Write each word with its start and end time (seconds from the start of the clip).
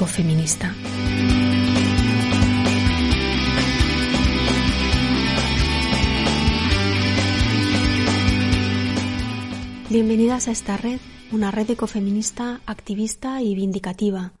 Ecofeminista. 0.00 0.74
Bienvenidas 9.90 10.48
a 10.48 10.52
esta 10.52 10.78
red, 10.78 11.00
una 11.32 11.50
red 11.50 11.68
ecofeminista, 11.68 12.62
activista 12.64 13.42
y 13.42 13.54
vindicativa. 13.54 14.32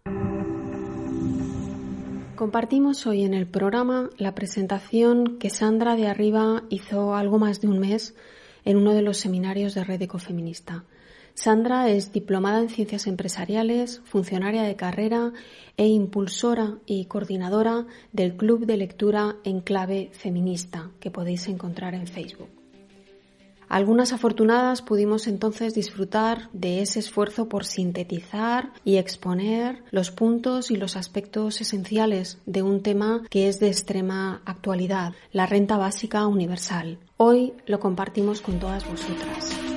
Compartimos 2.36 3.06
hoy 3.06 3.24
en 3.24 3.34
el 3.34 3.46
programa 3.46 4.08
la 4.16 4.34
presentación 4.34 5.36
que 5.38 5.50
Sandra 5.50 5.94
de 5.94 6.08
Arriba 6.08 6.62
hizo 6.70 7.14
algo 7.14 7.38
más 7.38 7.60
de 7.60 7.68
un 7.68 7.80
mes 7.80 8.14
en 8.64 8.78
uno 8.78 8.94
de 8.94 9.02
los 9.02 9.18
seminarios 9.18 9.74
de 9.74 9.84
Red 9.84 10.00
Ecofeminista. 10.00 10.84
Sandra 11.42 11.88
es 11.88 12.12
diplomada 12.12 12.60
en 12.60 12.68
ciencias 12.68 13.06
empresariales, 13.06 14.02
funcionaria 14.04 14.62
de 14.62 14.76
carrera 14.76 15.32
e 15.78 15.86
impulsora 15.86 16.76
y 16.84 17.06
coordinadora 17.06 17.86
del 18.12 18.36
Club 18.36 18.66
de 18.66 18.76
Lectura 18.76 19.36
en 19.42 19.62
Clave 19.62 20.10
Feminista, 20.12 20.90
que 21.00 21.10
podéis 21.10 21.48
encontrar 21.48 21.94
en 21.94 22.06
Facebook. 22.06 22.50
Algunas 23.70 24.12
afortunadas 24.12 24.82
pudimos 24.82 25.26
entonces 25.28 25.72
disfrutar 25.72 26.50
de 26.52 26.82
ese 26.82 26.98
esfuerzo 26.98 27.48
por 27.48 27.64
sintetizar 27.64 28.74
y 28.84 28.96
exponer 28.96 29.82
los 29.90 30.10
puntos 30.10 30.70
y 30.70 30.76
los 30.76 30.94
aspectos 30.94 31.62
esenciales 31.62 32.36
de 32.44 32.60
un 32.60 32.82
tema 32.82 33.22
que 33.30 33.48
es 33.48 33.60
de 33.60 33.68
extrema 33.68 34.42
actualidad, 34.44 35.14
la 35.32 35.46
renta 35.46 35.78
básica 35.78 36.26
universal. 36.26 36.98
Hoy 37.16 37.54
lo 37.64 37.80
compartimos 37.80 38.42
con 38.42 38.58
todas 38.58 38.86
vosotras. 38.86 39.69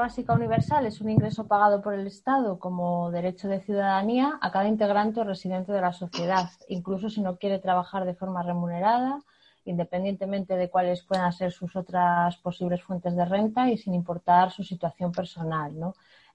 Básica 0.00 0.32
universal 0.32 0.86
es 0.86 1.00
un 1.00 1.10
ingreso 1.10 1.46
pagado 1.46 1.82
por 1.82 1.94
el 1.94 2.06
Estado 2.06 2.58
como 2.58 3.10
derecho 3.10 3.48
de 3.48 3.60
ciudadanía 3.60 4.38
a 4.40 4.50
cada 4.50 4.68
integrante 4.68 5.20
o 5.20 5.24
residente 5.24 5.72
de 5.72 5.80
la 5.80 5.92
sociedad, 5.92 6.50
incluso 6.68 7.10
si 7.10 7.20
no 7.20 7.36
quiere 7.36 7.58
trabajar 7.58 8.04
de 8.04 8.14
forma 8.14 8.42
remunerada, 8.42 9.20
independientemente 9.64 10.56
de 10.56 10.70
cuáles 10.70 11.02
puedan 11.02 11.32
ser 11.32 11.52
sus 11.52 11.76
otras 11.76 12.36
posibles 12.38 12.82
fuentes 12.82 13.14
de 13.16 13.24
renta 13.24 13.70
y 13.70 13.78
sin 13.78 13.94
importar 13.94 14.50
su 14.50 14.64
situación 14.64 15.12
personal. 15.12 15.72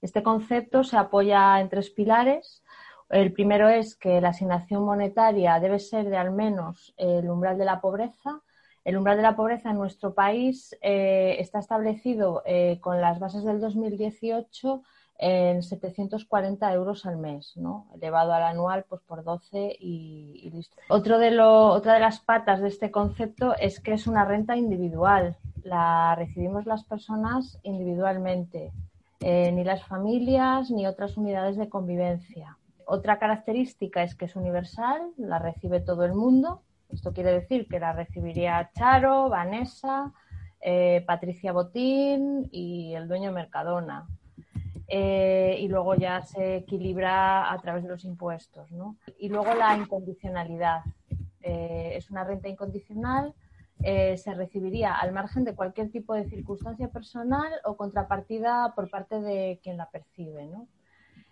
Este 0.00 0.22
concepto 0.22 0.84
se 0.84 0.96
apoya 0.96 1.60
en 1.60 1.68
tres 1.68 1.90
pilares. 1.90 2.62
El 3.10 3.32
primero 3.32 3.68
es 3.68 3.96
que 3.96 4.20
la 4.20 4.30
asignación 4.30 4.84
monetaria 4.84 5.58
debe 5.60 5.78
ser 5.78 6.08
de 6.08 6.16
al 6.16 6.30
menos 6.30 6.94
el 6.96 7.28
umbral 7.28 7.58
de 7.58 7.64
la 7.64 7.80
pobreza 7.80 8.40
el 8.84 8.96
umbral 8.96 9.16
de 9.16 9.22
la 9.22 9.36
pobreza 9.36 9.70
en 9.70 9.78
nuestro 9.78 10.14
país 10.14 10.76
eh, 10.80 11.36
está 11.38 11.58
establecido 11.58 12.42
eh, 12.46 12.78
con 12.80 13.00
las 13.00 13.18
bases 13.18 13.44
del 13.44 13.60
2018 13.60 14.82
en 15.18 15.62
740 15.62 16.72
euros 16.72 17.04
al 17.04 17.16
mes, 17.16 17.56
¿no? 17.56 17.88
elevado 17.94 18.32
al 18.32 18.44
anual 18.44 18.84
pues 18.88 19.02
por 19.02 19.24
12 19.24 19.76
y, 19.80 20.48
listo. 20.52 20.76
Otro 20.88 21.18
de 21.18 21.38
otra 21.40 21.94
de 21.94 22.00
las 22.00 22.20
patas 22.20 22.60
de 22.60 22.68
este 22.68 22.90
concepto 22.90 23.54
es 23.56 23.80
que 23.80 23.92
es 23.92 24.06
una 24.06 24.24
renta 24.24 24.56
individual. 24.56 25.36
La 25.64 26.14
recibimos 26.14 26.66
las 26.66 26.84
personas 26.84 27.58
individualmente, 27.64 28.72
eh, 29.20 29.50
ni 29.52 29.64
las 29.64 29.84
familias 29.84 30.70
ni 30.70 30.86
otras 30.86 31.16
unidades 31.16 31.56
de 31.56 31.68
convivencia. 31.68 32.56
Otra 32.86 33.18
característica 33.18 34.02
es 34.02 34.14
que 34.14 34.26
es 34.26 34.36
universal, 34.36 35.02
la 35.18 35.40
recibe 35.40 35.80
todo 35.80 36.04
el 36.04 36.14
mundo 36.14 36.62
esto 36.88 37.12
quiere 37.12 37.32
decir 37.32 37.68
que 37.68 37.80
la 37.80 37.92
recibiría 37.92 38.70
Charo, 38.74 39.28
Vanessa, 39.28 40.12
eh, 40.60 41.04
Patricia 41.06 41.52
Botín 41.52 42.48
y 42.50 42.94
el 42.94 43.08
dueño 43.08 43.32
Mercadona. 43.32 44.06
Eh, 44.90 45.58
y 45.60 45.68
luego 45.68 45.94
ya 45.96 46.22
se 46.22 46.56
equilibra 46.56 47.52
a 47.52 47.58
través 47.58 47.82
de 47.82 47.90
los 47.90 48.04
impuestos. 48.04 48.72
¿no? 48.72 48.96
Y 49.18 49.28
luego 49.28 49.54
la 49.54 49.76
incondicionalidad. 49.76 50.82
Eh, 51.42 51.92
es 51.94 52.10
una 52.10 52.24
renta 52.24 52.48
incondicional, 52.48 53.34
se 53.80 54.34
recibiría 54.34 54.92
al 54.92 55.12
margen 55.12 55.44
de 55.44 55.54
cualquier 55.54 55.92
tipo 55.92 56.12
de 56.12 56.28
circunstancia 56.28 56.88
personal 56.88 57.48
o 57.64 57.76
contrapartida 57.76 58.72
por 58.74 58.90
parte 58.90 59.20
de 59.20 59.60
quien 59.62 59.76
la 59.76 59.88
percibe. 59.88 60.46
¿no? 60.46 60.66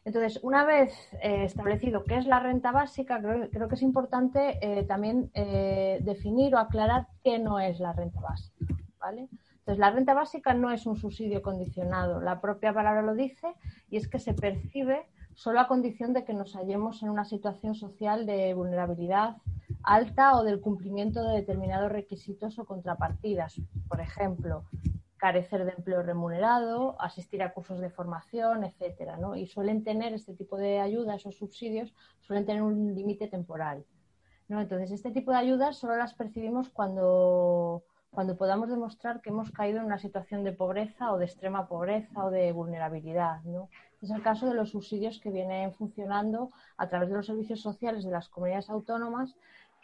Entonces, 0.07 0.39
una 0.45 0.65
vez 0.65 0.93
eh, 1.21 1.43
establecido 1.45 2.05
qué 2.05 2.17
es 2.17 2.27
la 2.27 2.39
renta 2.39 2.71
básica, 2.71 3.21
creo, 3.21 3.69
que 3.69 3.75
es 3.75 3.83
importante 3.83 4.57
eh, 4.63 4.85
también 4.85 5.33
eh, 5.35 5.99
definir 6.01 6.55
o 6.55 6.59
aclarar 6.59 7.09
qué 7.25 7.41
no 7.41 7.59
es 7.59 7.81
la 7.81 7.93
renta 7.93 8.21
básica. 8.21 8.67
¿vale? 9.01 9.29
Entonces, 9.59 9.79
la 9.79 9.91
renta 9.91 10.15
básica 10.15 10.55
no 10.55 10.71
es 10.71 10.87
un 10.87 10.97
subsidio 10.97 11.43
condicionado, 11.43 12.21
la 12.21 12.41
propia 12.41 12.73
palabra 12.73 13.03
lo 13.03 13.17
dice, 13.17 13.49
y 13.91 13.97
es 13.97 14.07
que 14.07 14.21
se 14.21 14.33
percibe 14.33 15.07
solo 15.35 15.59
a 15.59 15.67
condición 15.67 16.13
de 16.13 16.25
que 16.25 16.35
nos 16.35 16.55
hallemos 16.55 17.03
en 17.03 17.11
una 17.11 17.25
situación 17.25 17.75
social 17.75 18.27
de 18.27 18.55
vulnerabilidad 18.55 19.39
alta 19.83 20.37
o 20.37 20.45
del 20.45 20.61
cumplimiento 20.61 21.29
de 21.29 21.39
determinados 21.39 21.91
requisitos 21.91 22.61
o 22.61 22.65
contrapartidas. 22.65 23.61
Por 23.89 24.01
ejemplo, 24.01 24.63
carecer 25.17 25.65
de 25.65 25.73
empleo 25.73 26.03
remunerado, 26.03 27.01
asistir 27.01 27.43
a 27.43 27.53
cursos 27.53 27.81
de 27.81 27.91
formación, 27.91 28.65
etcétera, 28.65 29.17
¿no? 29.17 29.37
Y 29.37 29.47
suelen 29.47 29.83
tener 29.83 30.13
este 30.13 30.35
tipo 30.35 30.57
de 30.57 30.81
ayudas 30.81 31.25
o 31.27 31.33
subsidios, 31.33 31.95
suelen 32.21 32.45
tener 32.45 32.63
un 32.63 32.95
límite 32.95 33.29
temporal. 33.29 33.85
¿no? 34.49 34.61
Entonces, 34.61 34.91
este 34.93 35.11
tipo 35.11 35.33
de 35.33 35.39
ayudas 35.39 35.77
solo 35.77 35.97
las 35.97 36.15
percibimos 36.15 36.69
cuando, 36.69 37.85
cuando 38.11 38.37
podamos 38.37 38.69
demostrar 38.69 39.21
que 39.21 39.31
hemos 39.31 39.51
caído 39.51 39.79
en 39.79 39.87
una 39.87 39.99
situación 39.99 40.45
de 40.45 40.53
pobreza 40.53 41.13
o 41.13 41.19
de 41.19 41.25
extrema 41.25 41.67
pobreza 41.67 42.25
o 42.25 42.31
de 42.31 42.53
vulnerabilidad. 42.53 43.43
¿no? 43.43 43.69
Es 44.01 44.11
el 44.11 44.23
caso 44.23 44.47
de 44.47 44.55
los 44.55 44.71
subsidios 44.71 45.19
que 45.21 45.31
vienen 45.31 45.73
funcionando 45.73 46.51
a 46.77 46.89
través 46.89 47.09
de 47.09 47.17
los 47.17 47.27
servicios 47.27 47.61
sociales 47.61 48.05
de 48.05 48.11
las 48.11 48.29
comunidades 48.29 48.71
autónomas 48.71 49.35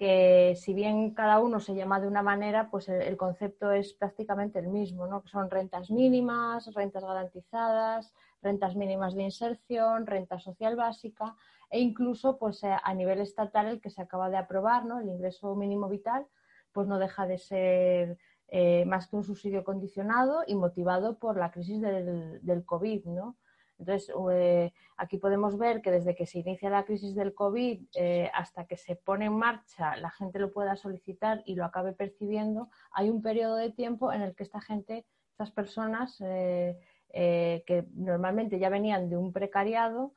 que 0.02 0.56
si 0.56 0.74
bien 0.74 1.14
cada 1.14 1.38
uno 1.38 1.60
se 1.60 1.76
llama 1.76 2.00
de 2.00 2.08
una 2.08 2.24
manera, 2.24 2.68
pues 2.72 2.88
el, 2.88 3.16
concepto 3.16 3.70
es 3.70 3.92
prácticamente 3.92 4.58
el 4.58 4.66
mismo, 4.66 5.06
¿no? 5.06 5.22
Que 5.22 5.28
son 5.28 5.48
rentas 5.48 5.92
mínimas, 5.92 6.74
rentas 6.74 7.04
garantizadas, 7.04 8.12
rentas 8.42 8.74
mínimas 8.74 9.14
de 9.14 9.22
inserción, 9.22 10.04
renta 10.08 10.40
social 10.40 10.74
básica 10.74 11.36
e 11.70 11.78
incluso 11.78 12.36
pues 12.36 12.64
eh, 12.64 12.74
a 12.82 12.94
nivel 12.94 13.20
estatal 13.20 13.68
el 13.68 13.80
que 13.80 13.90
se 13.90 14.02
acaba 14.02 14.28
de 14.28 14.38
aprobar, 14.38 14.84
¿no? 14.86 14.98
El 14.98 15.06
ingreso 15.06 15.54
mínimo 15.54 15.88
vital, 15.88 16.26
pues 16.72 16.88
no 16.88 16.98
deja 16.98 17.28
de 17.28 17.38
ser 17.38 18.18
eh, 18.48 18.84
más 18.86 19.06
que 19.06 19.14
un 19.14 19.22
subsidio 19.22 19.62
condicionado 19.62 20.42
y 20.48 20.56
motivado 20.56 21.16
por 21.16 21.36
la 21.36 21.52
crisis 21.52 21.80
del, 21.80 22.40
del 22.42 22.64
COVID, 22.64 23.04
¿no? 23.04 23.36
Entonces, 23.82 24.14
eh, 24.30 24.72
aquí 24.96 25.18
podemos 25.18 25.58
ver 25.58 25.82
que 25.82 25.90
desde 25.90 26.14
que 26.14 26.24
se 26.24 26.38
inicia 26.38 26.70
la 26.70 26.84
crisis 26.84 27.16
del 27.16 27.34
COVID 27.34 27.82
eh, 27.96 28.30
hasta 28.32 28.64
que 28.64 28.76
se 28.76 28.94
pone 28.94 29.24
en 29.24 29.36
marcha, 29.36 29.96
la 29.96 30.10
gente 30.10 30.38
lo 30.38 30.52
pueda 30.52 30.76
solicitar 30.76 31.42
y 31.46 31.56
lo 31.56 31.64
acabe 31.64 31.92
percibiendo, 31.92 32.68
hay 32.92 33.10
un 33.10 33.22
periodo 33.22 33.56
de 33.56 33.72
tiempo 33.72 34.12
en 34.12 34.22
el 34.22 34.36
que 34.36 34.44
esta 34.44 34.60
gente, 34.60 35.04
estas 35.32 35.50
personas 35.50 36.16
eh, 36.20 36.78
que 37.66 37.86
normalmente 37.94 38.60
ya 38.60 38.68
venían 38.68 39.10
de 39.10 39.16
un 39.16 39.32
precariado, 39.32 40.14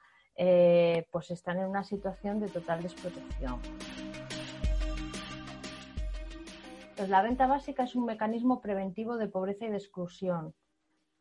pues 1.12 1.32
están 1.32 1.58
en 1.58 1.66
una 1.66 1.84
situación 1.84 2.40
de 2.40 2.50
total 2.50 2.84
desprotección. 2.84 3.60
Pues 6.96 7.10
la 7.10 7.24
renta 7.24 7.48
básica 7.48 7.84
es 7.84 7.96
un 7.96 8.06
mecanismo 8.06 8.62
preventivo 8.62 9.18
de 9.18 9.28
pobreza 9.28 9.66
y 9.66 9.70
de 9.70 9.78
exclusión 9.78 10.54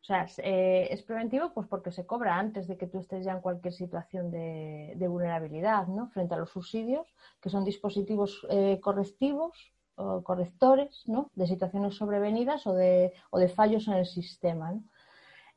o 0.05 0.07
sea, 0.07 0.27
eh, 0.37 0.87
es, 0.91 1.01
preventivo 1.01 1.51
pues 1.51 1.67
porque 1.67 1.91
se 1.91 2.05
cobra 2.05 2.37
antes 2.37 2.67
de 2.67 2.77
que 2.77 2.85
tú 2.85 2.99
estés 2.99 3.25
ya 3.25 3.31
en 3.31 3.41
cualquier 3.41 3.73
situación 3.73 4.29
de, 4.29 5.07
vulnerabilidad, 5.09 5.87
¿no? 5.87 6.09
Frente 6.09 6.35
a 6.35 6.37
los 6.37 6.51
subsidios, 6.51 7.07
que 7.41 7.49
son 7.49 7.65
dispositivos 7.65 8.45
eh, 8.51 8.79
correctivos 8.83 9.73
o 9.95 10.21
correctores, 10.21 11.01
¿no? 11.07 11.31
De 11.33 11.47
situaciones 11.47 11.95
sobrevenidas 11.95 12.67
o 12.67 12.75
de, 12.75 13.13
fallos 13.55 13.87
en 13.87 13.95
el 13.95 14.05
sistema, 14.05 14.79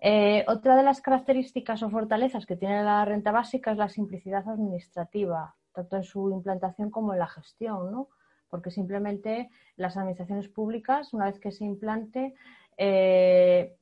eh, 0.01 0.47
otra 0.49 0.77
de 0.77 0.83
las 0.83 1.03
características 1.03 1.83
o 1.83 1.91
fortalezas 1.91 2.47
que 2.47 2.57
tiene 2.57 2.83
la 2.83 3.05
renta 3.05 3.33
básica 3.33 3.73
es 3.73 3.77
la 3.77 3.91
simplicidad 3.91 4.49
administrativa, 4.49 5.57
tanto 5.75 5.97
en 5.97 6.05
su 6.05 6.31
implantación 6.31 6.89
como 6.91 7.13
en 7.13 7.19
la 7.19 7.29
gestión, 7.29 7.93
¿no? 7.93 8.09
Porque 8.49 8.71
simplemente 8.71 9.51
las 9.77 9.99
administraciones 9.99 10.49
públicas, 10.49 11.13
una 11.13 11.27
vez 11.27 11.39
que 11.39 11.53
se 11.53 11.67
implante, 11.67 12.35
eh, 12.79 13.77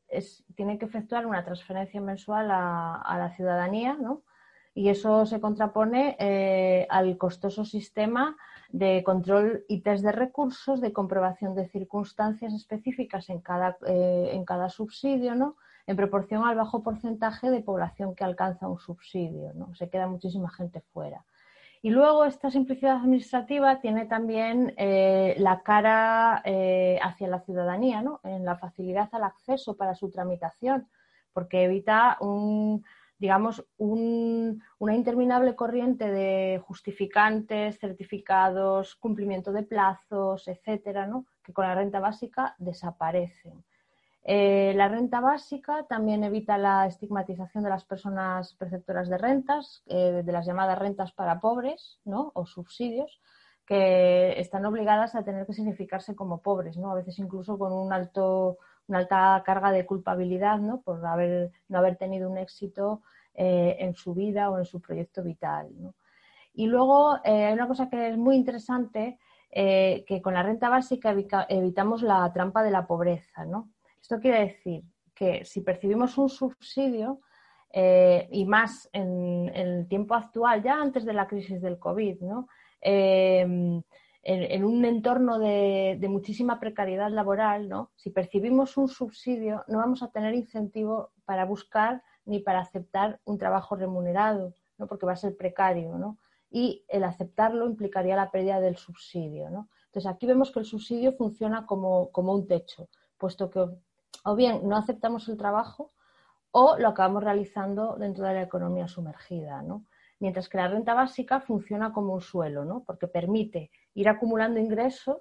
tiene 0.55 0.79
que 0.79 0.87
efectuar 0.87 1.27
una 1.27 1.45
transferencia 1.45 2.01
mensual 2.01 2.51
a, 2.51 3.17
la 3.19 3.31
ciudadanía, 3.37 3.97
¿no? 4.01 4.23
Y 4.75 4.89
eso 4.89 5.25
se 5.25 5.41
contrapone 5.41 6.17
eh, 6.19 6.87
al 6.91 7.17
costoso 7.17 7.65
sistema 7.65 8.37
de 8.71 9.03
control 9.05 9.65
y 9.69 9.81
test 9.81 10.05
de 10.05 10.13
recursos, 10.13 10.81
de 10.81 10.93
comprobación 10.93 11.55
de 11.55 11.69
circunstancias 11.69 12.53
específicas 12.53 13.31
en 13.31 13.41
cada, 13.41 13.79
eh, 13.87 14.31
en 14.33 14.45
cada 14.45 14.69
subsidio, 14.69 15.35
¿no? 15.35 15.57
En 15.87 15.97
proporción 15.97 16.45
al 16.45 16.57
bajo 16.57 16.83
porcentaje 16.83 17.51
de 17.51 17.63
población 17.63 18.15
que 18.15 18.25
alcanza 18.25 18.69
un 18.69 18.79
subsidio, 18.79 19.53
¿no? 19.55 19.75
Se 19.75 19.89
queda 19.89 20.09
muchísima 20.09 20.51
gente 20.51 20.81
fuera. 20.93 21.25
Y 21.83 21.91
luego 21.91 22.25
esta 22.25 22.51
simplicidad 22.51 22.97
administrativa 22.97 23.81
tiene 23.81 24.07
también 24.07 24.75
eh, 24.77 25.37
la 25.39 25.63
cara 25.63 26.43
eh, 26.45 26.99
hacia 27.03 27.29
la 27.29 27.41
ciudadanía, 27.41 28.03
¿no? 28.03 28.21
en 28.25 28.45
la 28.45 28.57
facilidad 28.57 29.09
al 29.13 29.25
acceso 29.25 29.77
para 29.77 29.95
su 29.95 30.11
tramitación, 30.11 30.89
porque 31.33 31.65
evita 31.65 32.17
un, 32.21 32.85
digamos, 33.19 33.65
una 33.79 34.95
interminable 34.95 35.55
corriente 35.55 36.11
de 36.11 36.61
justificantes, 36.65 37.79
certificados, 37.79 38.97
cumplimiento 38.97 39.53
de 39.53 39.63
plazos, 39.63 40.49
etcétera, 40.49 41.07
¿no? 41.07 41.27
que 41.43 41.53
con 41.53 41.67
la 41.67 41.75
renta 41.75 42.01
básica 42.01 42.55
desaparecen. 42.59 43.65
Eh, 44.29 44.73
la 44.75 44.89
renta 44.89 45.21
básica 45.21 45.85
también 45.89 46.25
evita 46.25 46.59
la 46.59 46.89
estigmatización 46.89 47.63
de 47.63 47.71
las 47.71 47.85
personas 47.85 48.55
perceptoras 48.55 49.09
de 49.09 49.19
rentas, 49.19 49.85
eh, 49.87 50.23
de 50.25 50.33
las 50.33 50.45
llamadas 50.45 50.81
rentas 50.81 51.13
para 51.13 51.39
pobres 51.39 52.01
¿no? 52.05 52.33
o 52.35 52.45
subsidios, 52.45 53.21
que 53.65 54.41
están 54.41 54.67
obligadas 54.67 55.15
a 55.15 55.23
tener 55.23 55.47
que 55.47 55.53
significarse 55.53 56.17
como 56.17 56.43
pobres, 56.43 56.77
¿no? 56.77 56.91
a 56.91 56.97
veces 56.97 57.21
incluso 57.21 57.57
con 57.57 57.73
un 57.73 57.93
una 58.89 58.99
alta 58.99 59.43
carga 59.47 59.71
de 59.71 59.87
culpabilidad 59.87 60.59
¿no? 60.59 60.81
por 60.81 61.01
no 61.01 61.79
haber 61.79 61.97
tenido 61.97 62.29
un 62.29 62.39
éxito 62.39 63.03
eh, 63.33 63.77
en 63.79 63.95
su 63.95 64.13
vida 64.13 64.51
o 64.51 64.59
en 64.59 64.65
su 64.65 64.81
proyecto 64.81 65.23
vital. 65.23 65.69
Y 66.53 66.67
luego 66.67 67.17
hay 67.23 67.53
una 67.53 67.69
cosa 67.69 67.89
que 67.89 68.09
es 68.09 68.17
muy 68.17 68.35
interesante, 68.35 69.19
que 69.53 70.21
con 70.23 70.35
la 70.35 70.43
renta 70.43 70.69
básica 70.69 71.15
evitamos 71.49 72.03
la 72.03 72.33
trampa 72.33 72.63
de 72.65 72.71
la 72.71 72.87
pobreza, 72.87 73.45
¿no? 73.45 73.69
Esto 74.07 74.21
quiere 74.21 74.39
decir 74.39 74.85
que 75.13 75.45
si 75.45 75.63
percibimos 75.63 76.17
un 76.17 76.29
subsidio, 76.29 77.23
eh, 77.73 78.29
y 78.31 78.45
más 78.45 78.89
en, 78.93 79.51
el 79.53 79.89
tiempo 79.89 80.15
actual, 80.15 80.63
ya 80.63 80.81
antes 80.81 81.05
de 81.05 81.13
la 81.13 81.27
crisis 81.27 81.61
del 81.61 81.81
COVID, 81.81 82.19
em, 82.83 83.83
en, 84.23 84.65
un 84.65 84.85
entorno 84.85 85.41
de, 85.41 85.99
muchísima 86.09 86.61
precariedad 86.61 87.11
laboral, 87.11 87.69
si 87.97 88.11
percibimos 88.11 88.77
un 88.77 88.87
subsidio, 88.87 89.65
no 89.67 89.79
vamos 89.79 90.05
a 90.05 90.13
tener 90.13 90.35
incentivo 90.35 91.11
para 91.25 91.45
buscar 91.45 92.01
ni 92.27 92.39
para 92.39 92.61
aceptar 92.61 93.19
un 93.25 93.39
trabajo 93.39 93.75
remunerado, 93.75 94.55
porque 94.89 95.05
va 95.05 95.15
a 95.15 95.17
ser 95.17 95.37
precario. 95.37 96.17
Y 96.49 96.85
el 96.87 97.03
aceptarlo 97.03 97.67
implicaría 97.67 98.15
la 98.15 98.31
pérdida 98.31 98.61
del 98.61 98.77
subsidio. 98.77 99.49
Entonces, 99.49 100.07
aquí 100.07 100.27
vemos 100.27 100.53
que 100.53 100.61
el 100.61 100.65
subsidio 100.65 101.13
funciona 101.15 101.67
como, 101.67 102.13
como 102.13 102.33
un 102.33 102.47
techo, 102.47 102.89
puesto 103.19 103.51
que 103.51 103.67
o 104.27 104.35
bien 104.35 104.69
no 104.69 104.77
aceptamos 104.77 105.29
el 105.29 105.37
trabajo 105.37 105.93
o 106.51 106.77
lo 106.79 106.89
acabamos 106.89 107.23
realizando 107.23 107.97
dentro 107.97 108.27
de 108.27 108.35
la 108.35 108.43
economía 108.43 108.89
sumergida, 108.89 109.63
¿no? 109.63 109.85
Mientras 110.19 110.49
que 110.49 110.59
la 110.59 110.69
renta 110.69 110.95
básica 110.95 111.41
funciona 111.41 111.93
como 111.93 112.15
un 112.15 112.21
suelo, 112.21 112.65
¿no? 112.65 112.83
Porque 112.85 113.07
permite 113.07 113.71
ir 113.95 114.09
acumulando 114.09 114.59
ingresos 114.59 115.19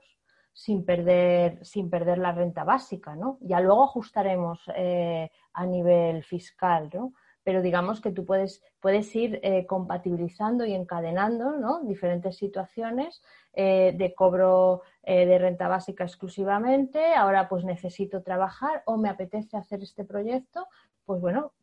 sin 0.54 0.86
perder, 0.86 1.64
sin 1.64 1.90
perder 1.90 2.18
la 2.18 2.32
renta 2.32 2.64
básica, 2.64 3.16
¿no? 3.16 3.38
Ya 3.42 3.60
luego 3.60 3.84
ajustaremos 3.84 4.62
eh, 4.76 5.30
a 5.54 5.66
nivel 5.66 6.24
fiscal, 6.24 6.90
¿no? 6.94 7.14
Pero 7.46 7.62
digamos 7.62 8.02
que 8.02 8.12
tú 8.12 8.26
puedes, 8.26 8.64
puedes 8.82 9.16
ir 9.16 9.40
eh, 9.44 9.68
compatibilizando 9.68 10.66
y 10.66 10.74
encadenando 10.74 11.80
diferentes 11.84 12.38
situaciones 12.38 13.22
eh, 13.54 13.94
de 13.96 14.16
cobro 14.16 14.82
eh, 15.04 15.28
de 15.28 15.38
renta 15.38 15.68
básica 15.68 16.04
exclusivamente, 16.04 17.14
ahora 17.14 17.48
pues 17.48 17.64
necesito 17.64 18.24
trabajar 18.24 18.82
o 18.86 18.98
me 18.98 19.10
apetece 19.10 19.58
hacer 19.58 19.84
este 19.84 20.04
proyecto, 20.04 20.68
pues 21.06 21.22
bueno, 21.22 21.54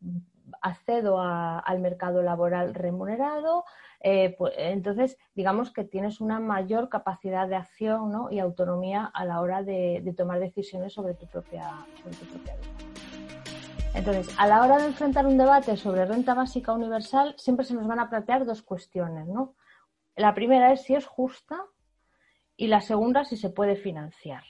accedo 0.61 1.21
al 1.21 1.81
mercado 1.81 2.23
laboral 2.23 2.75
remunerado, 2.75 3.65
pues, 4.39 4.55
entonces 4.57 5.19
digamos 5.35 5.73
que 5.73 5.83
tienes 5.83 6.21
una 6.21 6.39
mayor 6.39 6.89
capacidad 6.89 7.49
de 7.49 7.57
acción 7.57 8.13
y 8.31 8.39
autonomía 8.39 9.05
a 9.05 9.25
la 9.25 9.41
hora 9.41 9.65
de, 9.65 10.15
tomar 10.17 10.39
decisiones 10.39 10.93
sobre 10.93 11.15
tu 11.15 11.27
propia, 11.27 11.71
sobre 12.03 12.17
tu 12.17 12.27
propia 12.27 12.55
vida. 12.55 12.92
Entonces, 13.95 14.35
a 14.39 14.47
la 14.47 14.63
hora 14.63 14.79
de 14.79 14.87
enfrentar 14.87 15.27
un 15.27 15.37
debate 15.37 15.77
sobre 15.77 16.07
renta 16.07 16.35
básica 16.35 16.73
universal, 16.73 17.35
siempre 17.37 17.67
se 17.67 17.75
nos 17.75 17.87
van 17.87 18.01
a 18.01 18.09
plantear 18.09 18.47
dos 18.47 18.63
cuestiones, 18.63 19.29
¿no? 19.29 19.55
La 20.17 20.35
primera 20.35 20.73
es 20.73 20.83
si 20.83 20.95
es 20.95 21.07
justa 21.07 21.63
y 22.57 22.69
la 22.69 22.81
segunda 22.81 23.25
si 23.25 23.37
se 23.37 23.51
puede 23.51 23.77
financiar. 23.77 24.45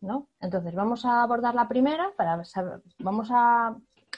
¿no? 0.00 0.28
Entonces, 0.40 0.74
vamos 0.74 1.04
a 1.04 1.22
abordar 1.22 1.54
la 1.54 1.68
primera 1.68 2.12
para 2.16 2.44
saber, 2.44 2.80
vamos 2.98 3.28
a, 3.32 3.76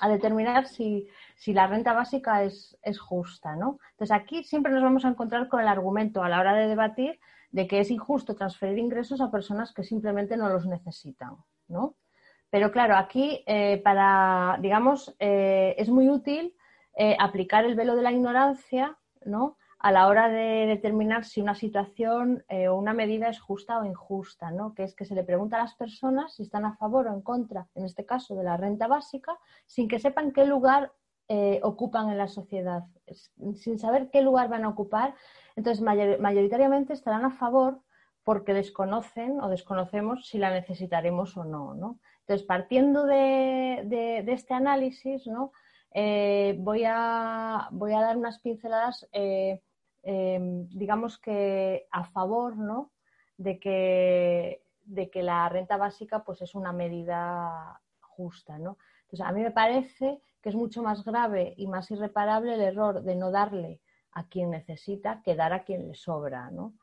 determinar 0.08 0.66
si, 0.66 1.08
la 1.46 1.66
renta 1.66 1.92
básica 1.92 2.42
es, 2.42 2.76
justa. 3.00 3.56
¿no? 3.56 3.78
Entonces, 3.92 4.16
aquí 4.16 4.44
siempre 4.44 4.72
nos 4.72 4.82
vamos 4.82 5.04
a 5.04 5.08
encontrar 5.08 5.48
con 5.48 5.60
el 5.60 5.68
argumento 5.68 6.22
a 6.22 6.28
la 6.28 6.40
hora 6.40 6.54
de 6.54 6.68
debatir 6.68 7.18
de 7.50 7.66
que 7.66 7.80
es 7.80 7.90
injusto 7.90 8.34
transferir 8.34 8.78
ingresos 8.78 9.20
a 9.20 9.30
personas 9.30 9.72
que 9.72 9.84
simplemente 9.84 10.36
no 10.36 10.48
los 10.48 10.66
necesitan. 10.66 11.36
¿no? 11.68 11.96
Pero 12.50 12.72
claro, 12.72 12.96
aquí 12.96 13.42
eh, 13.46 13.80
para, 13.82 14.58
digamos, 14.60 15.14
eh, 15.20 15.74
es 15.78 15.88
muy 15.88 16.08
útil 16.08 16.54
eh, 16.96 17.16
aplicar 17.18 17.64
el 17.64 17.76
velo 17.76 17.94
de 17.94 18.02
la 18.02 18.12
ignorancia, 18.12 18.98
¿no? 19.24 19.56
a 19.78 19.92
la 19.92 20.08
hora 20.08 20.28
de 20.28 20.66
determinar 20.66 21.24
si 21.24 21.40
una 21.40 21.54
situación 21.54 22.44
o 22.68 22.74
una 22.74 22.92
medida 22.92 23.30
es 23.30 23.40
justa 23.40 23.78
o 23.78 23.86
injusta, 23.86 24.50
¿no? 24.50 24.74
que 24.74 24.84
es 24.84 24.94
que 24.94 25.06
se 25.06 25.14
le 25.14 25.24
pregunta 25.24 25.56
a 25.56 25.62
las 25.62 25.74
personas 25.74 26.34
si 26.34 26.42
están 26.42 26.66
a 26.66 26.76
favor 26.76 27.06
o 27.06 27.14
en 27.14 27.22
contra, 27.22 27.66
en 27.74 27.86
este 27.86 28.04
caso 28.04 28.34
de 28.34 28.44
la 28.44 28.58
renta 28.58 28.88
básica, 28.88 29.38
sin 29.64 29.88
que 29.88 29.98
sepan 29.98 30.32
qué 30.32 30.44
lugar 30.44 30.92
ocupan 31.62 32.10
en 32.10 32.18
la 32.18 32.28
sociedad, 32.28 32.82
sin 33.54 33.78
saber 33.78 34.10
qué 34.10 34.20
lugar 34.20 34.50
van 34.50 34.64
a 34.64 34.68
ocupar. 34.68 35.14
Entonces, 35.56 35.80
mayoritariamente 35.82 36.92
estarán 36.92 37.24
a 37.24 37.30
favor 37.30 37.80
porque 38.22 38.52
desconocen 38.52 39.40
o 39.40 39.48
desconocemos 39.48 40.28
si 40.28 40.36
la 40.36 40.50
necesitaremos 40.50 41.36
o 41.38 41.44
no. 41.44 41.74
¿no? 41.74 41.98
Entonces, 42.30 42.46
partiendo 42.46 43.06
de, 43.06 44.24
este 44.28 44.54
análisis, 44.54 45.26
¿no? 45.26 45.52
Eh, 45.92 46.56
voy, 46.60 46.84
a, 46.86 47.68
dar 47.70 48.16
unas 48.16 48.38
pinceladas 48.38 49.08
Em, 50.02 50.66
digamos 50.70 51.18
que 51.18 51.86
a 51.90 52.04
favor 52.04 52.56
¿no? 52.56 52.92
de, 53.36 53.58
que, 53.60 54.64
de 54.84 55.10
que 55.10 55.22
la 55.22 55.48
renta 55.48 55.76
básica 55.76 56.24
pues, 56.24 56.40
es 56.42 56.54
una 56.54 56.72
medida 56.72 57.80
justa. 58.00 58.58
¿no? 58.58 58.78
Entonces, 59.02 59.26
a 59.26 59.32
mí 59.32 59.42
me 59.42 59.50
parece 59.50 60.22
que 60.40 60.48
es 60.48 60.54
mucho 60.54 60.82
más 60.82 61.04
grave 61.04 61.54
y 61.56 61.66
más 61.66 61.90
irreparable 61.90 62.54
el 62.54 62.62
error 62.62 63.02
de 63.02 63.14
no 63.14 63.30
darle 63.30 63.80
a 64.12 64.26
quien 64.26 64.50
necesita 64.50 65.22
que 65.22 65.36
dar 65.36 65.52
a 65.52 65.64
quien 65.64 65.86
le 65.86 65.94
sobra. 65.94 66.50
¿no? 66.50 66.74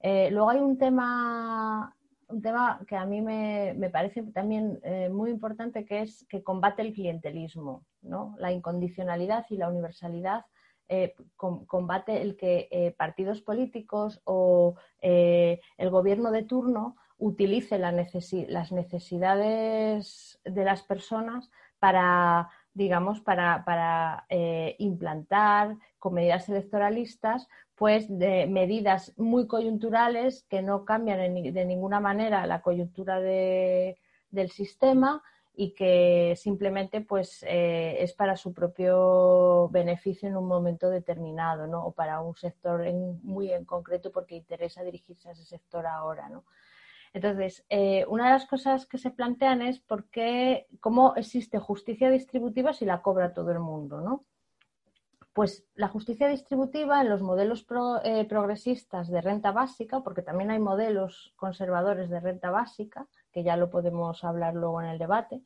Eh, 0.00 0.30
luego 0.30 0.50
hay 0.50 0.58
un 0.58 0.78
tema, 0.78 1.94
un 2.28 2.42
tema 2.42 2.80
que 2.86 2.96
a 2.96 3.06
mí 3.06 3.20
me, 3.20 3.74
me 3.76 3.90
parece 3.90 4.22
también 4.24 4.80
eh, 4.82 5.08
muy 5.08 5.30
importante, 5.30 5.84
que 5.84 6.02
es 6.02 6.26
que 6.28 6.42
combate 6.42 6.82
el 6.82 6.92
clientelismo, 6.92 7.84
¿no? 8.02 8.34
la 8.38 8.52
incondicionalidad 8.52 9.46
y 9.50 9.56
la 9.56 9.68
universalidad 9.68 10.44
eh, 10.88 11.14
combate 11.36 12.22
el 12.22 12.36
que 12.36 12.68
eh, 12.70 12.94
partidos 12.96 13.42
políticos 13.42 14.20
o 14.24 14.76
el 15.00 15.90
gobierno 15.90 16.30
de 16.30 16.44
turno 16.44 16.96
utilice 17.18 17.78
las 17.78 18.72
necesidades 18.72 20.40
de 20.44 20.64
las 20.64 20.82
personas 20.82 21.50
para, 21.78 22.48
digamos, 22.76 23.20
para, 23.20 24.26
implantar 24.78 25.76
con 25.98 26.14
medidas 26.14 26.48
electoralistas, 26.48 27.48
pues 27.74 28.06
de 28.08 28.46
medidas 28.46 29.12
muy 29.16 29.46
coyunturales 29.46 30.44
que 30.48 30.62
no 30.62 30.84
cambian 30.84 31.52
de 31.52 31.64
ninguna 31.64 32.00
manera 32.00 32.46
la 32.46 32.62
coyuntura 32.62 33.20
del 33.20 34.50
sistema 34.50 35.22
y 35.58 35.72
que 35.72 36.34
simplemente 36.36 37.00
pues 37.00 37.42
eh, 37.48 37.96
es 38.00 38.12
para 38.12 38.36
su 38.36 38.52
propio 38.52 39.68
beneficio 39.70 40.28
en 40.28 40.36
un 40.36 40.46
momento 40.46 40.90
determinado, 40.90 41.66
¿no? 41.66 41.86
O 41.86 41.92
para 41.92 42.20
un 42.20 42.36
sector 42.36 42.84
muy 43.22 43.50
en 43.52 43.64
concreto 43.64 44.12
porque 44.12 44.36
interesa 44.36 44.82
dirigirse 44.82 45.30
a 45.30 45.32
ese 45.32 45.44
sector 45.44 45.86
ahora, 45.86 46.28
¿no? 46.28 46.44
Entonces, 47.16 47.64
eh, 47.70 48.04
una 48.10 48.26
de 48.26 48.32
las 48.32 48.44
cosas 48.44 48.84
que 48.84 48.98
se 48.98 49.10
plantean 49.10 49.62
es 49.62 49.80
por 49.80 50.10
qué, 50.10 50.66
cómo 50.80 51.14
existe 51.16 51.58
justicia 51.58 52.10
distributiva 52.10 52.74
si 52.74 52.84
la 52.84 53.00
cobra 53.00 53.32
todo 53.32 53.52
el 53.52 53.58
mundo, 53.58 54.02
¿no? 54.02 54.26
Pues 55.32 55.64
la 55.76 55.88
justicia 55.88 56.28
distributiva 56.28 57.00
en 57.00 57.08
los 57.08 57.22
modelos 57.22 57.64
eh, 58.04 58.26
progresistas 58.26 59.08
de 59.08 59.22
renta 59.22 59.50
básica, 59.50 60.00
porque 60.00 60.20
también 60.20 60.50
hay 60.50 60.58
modelos 60.58 61.32
conservadores 61.36 62.10
de 62.10 62.20
renta 62.20 62.50
básica, 62.50 63.06
que 63.32 63.42
ya 63.42 63.56
lo 63.56 63.70
podemos 63.70 64.22
hablar 64.22 64.52
luego 64.52 64.82
en 64.82 64.88
el 64.88 64.98
debate, 64.98 65.40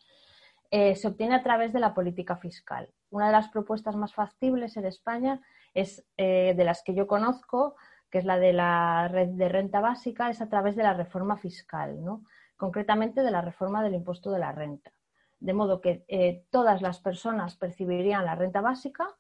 eh, 0.73 0.97
se 0.97 1.07
obtiene 1.07 1.37
a 1.37 1.45
través 1.45 1.73
de 1.73 1.79
la 1.79 1.95
política 1.95 2.35
fiscal. 2.35 2.89
Una 3.11 3.27
de 3.27 3.33
las 3.33 3.49
propuestas 3.49 3.95
más 3.95 4.13
factibles 4.13 4.77
en 4.77 4.87
España 4.87 5.41
es 5.73 6.05
de 6.17 6.65
las 6.65 6.83
que 6.83 6.95
yo 6.95 7.07
conozco, 7.07 7.77
que 8.11 8.19
es 8.19 8.25
la 8.25 8.39
de 8.39 8.53
la 8.53 9.09
red 9.09 9.29
de 9.29 9.49
renta 9.49 9.81
básica, 9.81 10.31
es 10.31 10.41
a 10.41 10.49
través 10.49 10.77
de 10.77 10.83
la 10.83 10.95
reforma 10.95 11.37
fiscal, 11.37 12.03
¿no? 12.05 12.25
concretamente 12.57 13.23
de 13.23 13.31
la 13.31 13.41
reforma 13.41 13.83
del 13.83 13.95
impuesto 13.95 14.31
de 14.31 14.39
la 14.39 14.53
renta. 14.53 14.93
De 15.39 15.55
modo 15.55 15.81
que 15.81 16.05
todas 16.51 16.83
las 16.83 17.01
personas 17.01 17.57
percibirían 17.57 18.27
la 18.27 18.35
renta 18.35 18.61
básica 18.61 19.17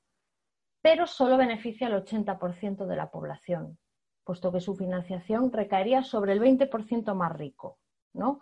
pero 0.82 1.06
solo 1.06 1.36
beneficia 1.36 1.86
al 1.86 2.04
80% 2.04 2.86
de 2.86 2.96
la 2.96 3.10
población, 3.10 3.78
puesto 4.24 4.50
que 4.52 4.60
su 4.60 4.74
financiación 4.76 5.52
recaería 5.52 6.02
sobre 6.02 6.32
el 6.32 6.40
20% 6.40 7.14
más 7.14 7.32
rico. 7.32 7.78
¿no? 8.12 8.40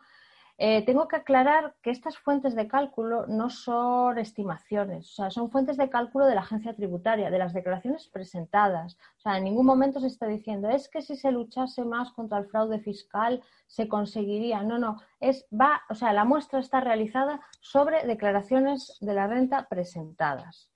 Eh, 0.61 0.85
tengo 0.85 1.07
que 1.07 1.15
aclarar 1.15 1.77
que 1.83 1.91
estas 1.91 2.19
fuentes 2.19 2.57
de 2.57 2.67
cálculo 2.67 3.27
no 3.29 3.49
son 3.49 4.19
estimaciones, 4.19 5.13
o 5.13 5.15
sea, 5.15 5.31
son 5.31 5.53
fuentes 5.53 5.77
de 5.77 5.89
cálculo 5.89 6.27
de 6.27 6.35
la 6.35 6.41
agencia 6.41 6.75
tributaria, 6.75 7.31
de 7.31 7.39
las 7.39 7.53
declaraciones 7.53 8.09
presentadas. 8.09 8.99
O 9.19 9.21
sea, 9.21 9.39
en 9.39 9.45
ningún 9.45 9.67
momento 9.67 10.01
se 10.01 10.09
está 10.09 10.27
diciendo 10.27 10.69
es 10.69 10.89
que 10.89 11.01
si 11.01 11.15
se 11.15 11.31
luchase 11.31 11.85
más 11.85 12.11
contra 12.11 12.39
el 12.39 12.47
fraude 12.47 12.81
fiscal 12.81 13.41
se 13.69 13.87
conseguiría. 13.87 14.65
No, 14.65 14.79
no, 14.79 15.01
es 15.21 15.47
va, 15.53 15.83
o 15.91 15.95
sea, 15.95 16.13
la 16.13 16.25
muestra 16.25 16.59
está 16.59 16.81
realizada 16.81 17.41
sobre 17.61 18.05
declaraciones 18.05 18.99
de 19.01 19.15
la 19.15 19.29
renta 19.29 19.69
presentadas. 19.69 20.71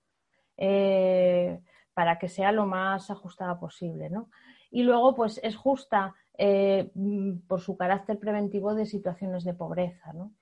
Eh, 0.57 1.61
para 1.95 2.19
que 2.19 2.29
sea 2.29 2.53
lo 2.53 2.67
más 2.67 3.11
ajustada 3.11 3.59
posible, 3.59 4.09
¿no? 4.11 4.31
Y 4.71 4.83
luego, 4.85 5.15
pues 5.15 5.39
es 5.43 5.57
justa 5.57 6.15
eh, 6.45 6.91
mm, 6.97 7.47
por 7.47 7.61
su 7.61 7.77
carácter 7.77 8.19
preventivo 8.19 8.75
de 8.75 8.85
situaciones 8.85 9.45
de 9.45 9.55
pobreza. 9.55 10.13
¿no? 10.13 10.33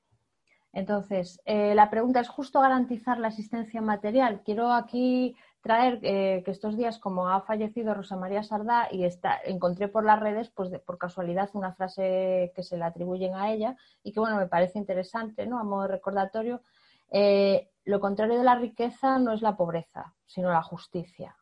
Entonces, 0.72 1.42
eh, 1.44 1.74
la 1.74 1.90
pregunta 1.90 2.20
es 2.20 2.28
justo 2.30 2.62
garantizar 2.62 3.18
la 3.18 3.28
asistencia 3.28 3.82
material. 3.82 4.40
Quiero 4.42 4.72
aquí 4.72 5.36
traer 5.60 5.98
eh, 6.02 6.40
que 6.42 6.52
estos 6.52 6.78
días, 6.78 6.98
como 6.98 7.28
ha 7.28 7.42
fallecido 7.42 7.92
Rosa 7.92 8.16
María 8.16 8.42
Sardá 8.42 8.88
y 8.90 9.06
encontré 9.44 9.88
por 9.88 10.06
las 10.06 10.18
redes, 10.18 10.48
pues 10.48 10.70
por 10.86 10.96
casualidad, 10.96 11.50
una 11.52 11.74
frase 11.74 12.50
que 12.56 12.62
se 12.62 12.78
le 12.78 12.84
atribuyen 12.84 13.34
a 13.34 13.52
ella 13.52 13.76
y 14.02 14.12
que, 14.12 14.20
bueno, 14.20 14.36
me 14.36 14.46
parece 14.46 14.78
interesante, 14.78 15.46
¿no? 15.46 15.58
A 15.58 15.64
modo 15.64 15.82
de 15.82 15.88
recordatorio, 15.88 16.62
lo 17.84 18.00
contrario 18.00 18.38
de 18.38 18.44
la 18.44 18.54
riqueza 18.54 19.18
no 19.18 19.34
es 19.34 19.42
la 19.42 19.54
pobreza, 19.54 20.14
sino 20.24 20.50
la 20.50 20.62
justicia. 20.62 21.36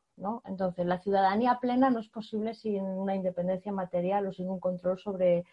Entonces, 0.44 0.86
la 0.86 0.98
ciudadanía 0.98 1.58
plena 1.60 1.90
no 1.90 2.00
es 2.00 2.08
posible 2.08 2.54
sin 2.54 2.84
una 2.84 3.14
independencia 3.14 3.72
material 3.72 4.26
o 4.26 4.32
sin 4.32 4.48
un 4.48 4.58
control 4.60 4.98
sobre, 4.98 5.44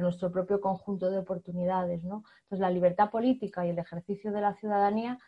nuestro 0.00 0.30
propio 0.30 0.60
conjunto 0.60 1.10
de 1.10 1.18
oportunidades, 1.18 2.02
Entonces, 2.02 2.58
la 2.58 2.70
libertad 2.70 3.10
política 3.10 3.64
y 3.66 3.70
el 3.70 3.78
ejercicio 3.78 4.32
de 4.32 4.40
la 4.40 4.54
ciudadanía 4.54 5.18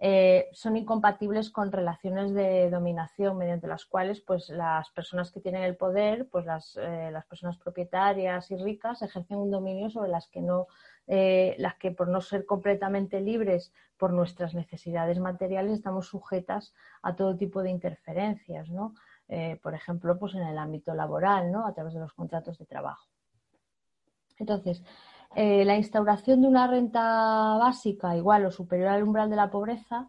eh, 0.00 0.48
son 0.52 0.76
incompatibles 0.76 1.50
con 1.50 1.70
relaciones 1.70 2.34
de 2.34 2.68
dominación 2.68 3.38
mediante 3.38 3.68
las 3.68 3.86
cuales 3.86 4.20
pues, 4.20 4.50
las 4.50 4.90
personas 4.90 5.30
que 5.30 5.40
tienen 5.40 5.62
el 5.62 5.76
poder, 5.76 6.28
pues 6.30 6.44
las, 6.44 6.76
eh, 6.76 7.10
las 7.12 7.24
personas 7.26 7.56
propietarias 7.58 8.50
y 8.50 8.56
ricas 8.56 9.02
ejercen 9.02 9.38
un 9.38 9.50
dominio 9.50 9.88
sobre 9.90 10.10
las 10.10 10.28
que 10.28 10.42
no 10.42 10.66
eh, 11.06 11.54
las 11.58 11.74
que 11.74 11.90
por 11.90 12.08
no 12.08 12.22
ser 12.22 12.46
completamente 12.46 13.20
libres 13.20 13.72
por 13.98 14.12
nuestras 14.12 14.54
necesidades 14.54 15.18
materiales 15.18 15.72
estamos 15.72 16.06
sujetas 16.08 16.72
a 17.02 17.14
todo 17.14 17.36
tipo 17.36 17.62
de 17.62 17.70
interferencias, 17.70 18.70
¿no? 18.70 18.94
Eh, 19.28 19.60
por 19.62 19.74
ejemplo, 19.74 20.18
pues 20.18 20.34
en 20.34 20.42
el 20.42 20.56
ámbito 20.56 20.94
laboral, 20.94 21.52
¿no? 21.52 21.66
A 21.66 21.74
través 21.74 21.92
de 21.92 22.00
los 22.00 22.14
contratos 22.14 22.58
de 22.58 22.64
trabajo. 22.64 23.06
Entonces, 24.38 24.82
eh, 25.36 25.64
la 25.64 25.76
instauración 25.76 26.40
de 26.40 26.48
una 26.48 26.66
renta 26.66 27.56
básica 27.58 28.16
igual 28.16 28.46
o 28.46 28.50
superior 28.50 28.88
al 28.88 29.02
umbral 29.02 29.28
de 29.30 29.36
la 29.36 29.50
pobreza 29.50 30.08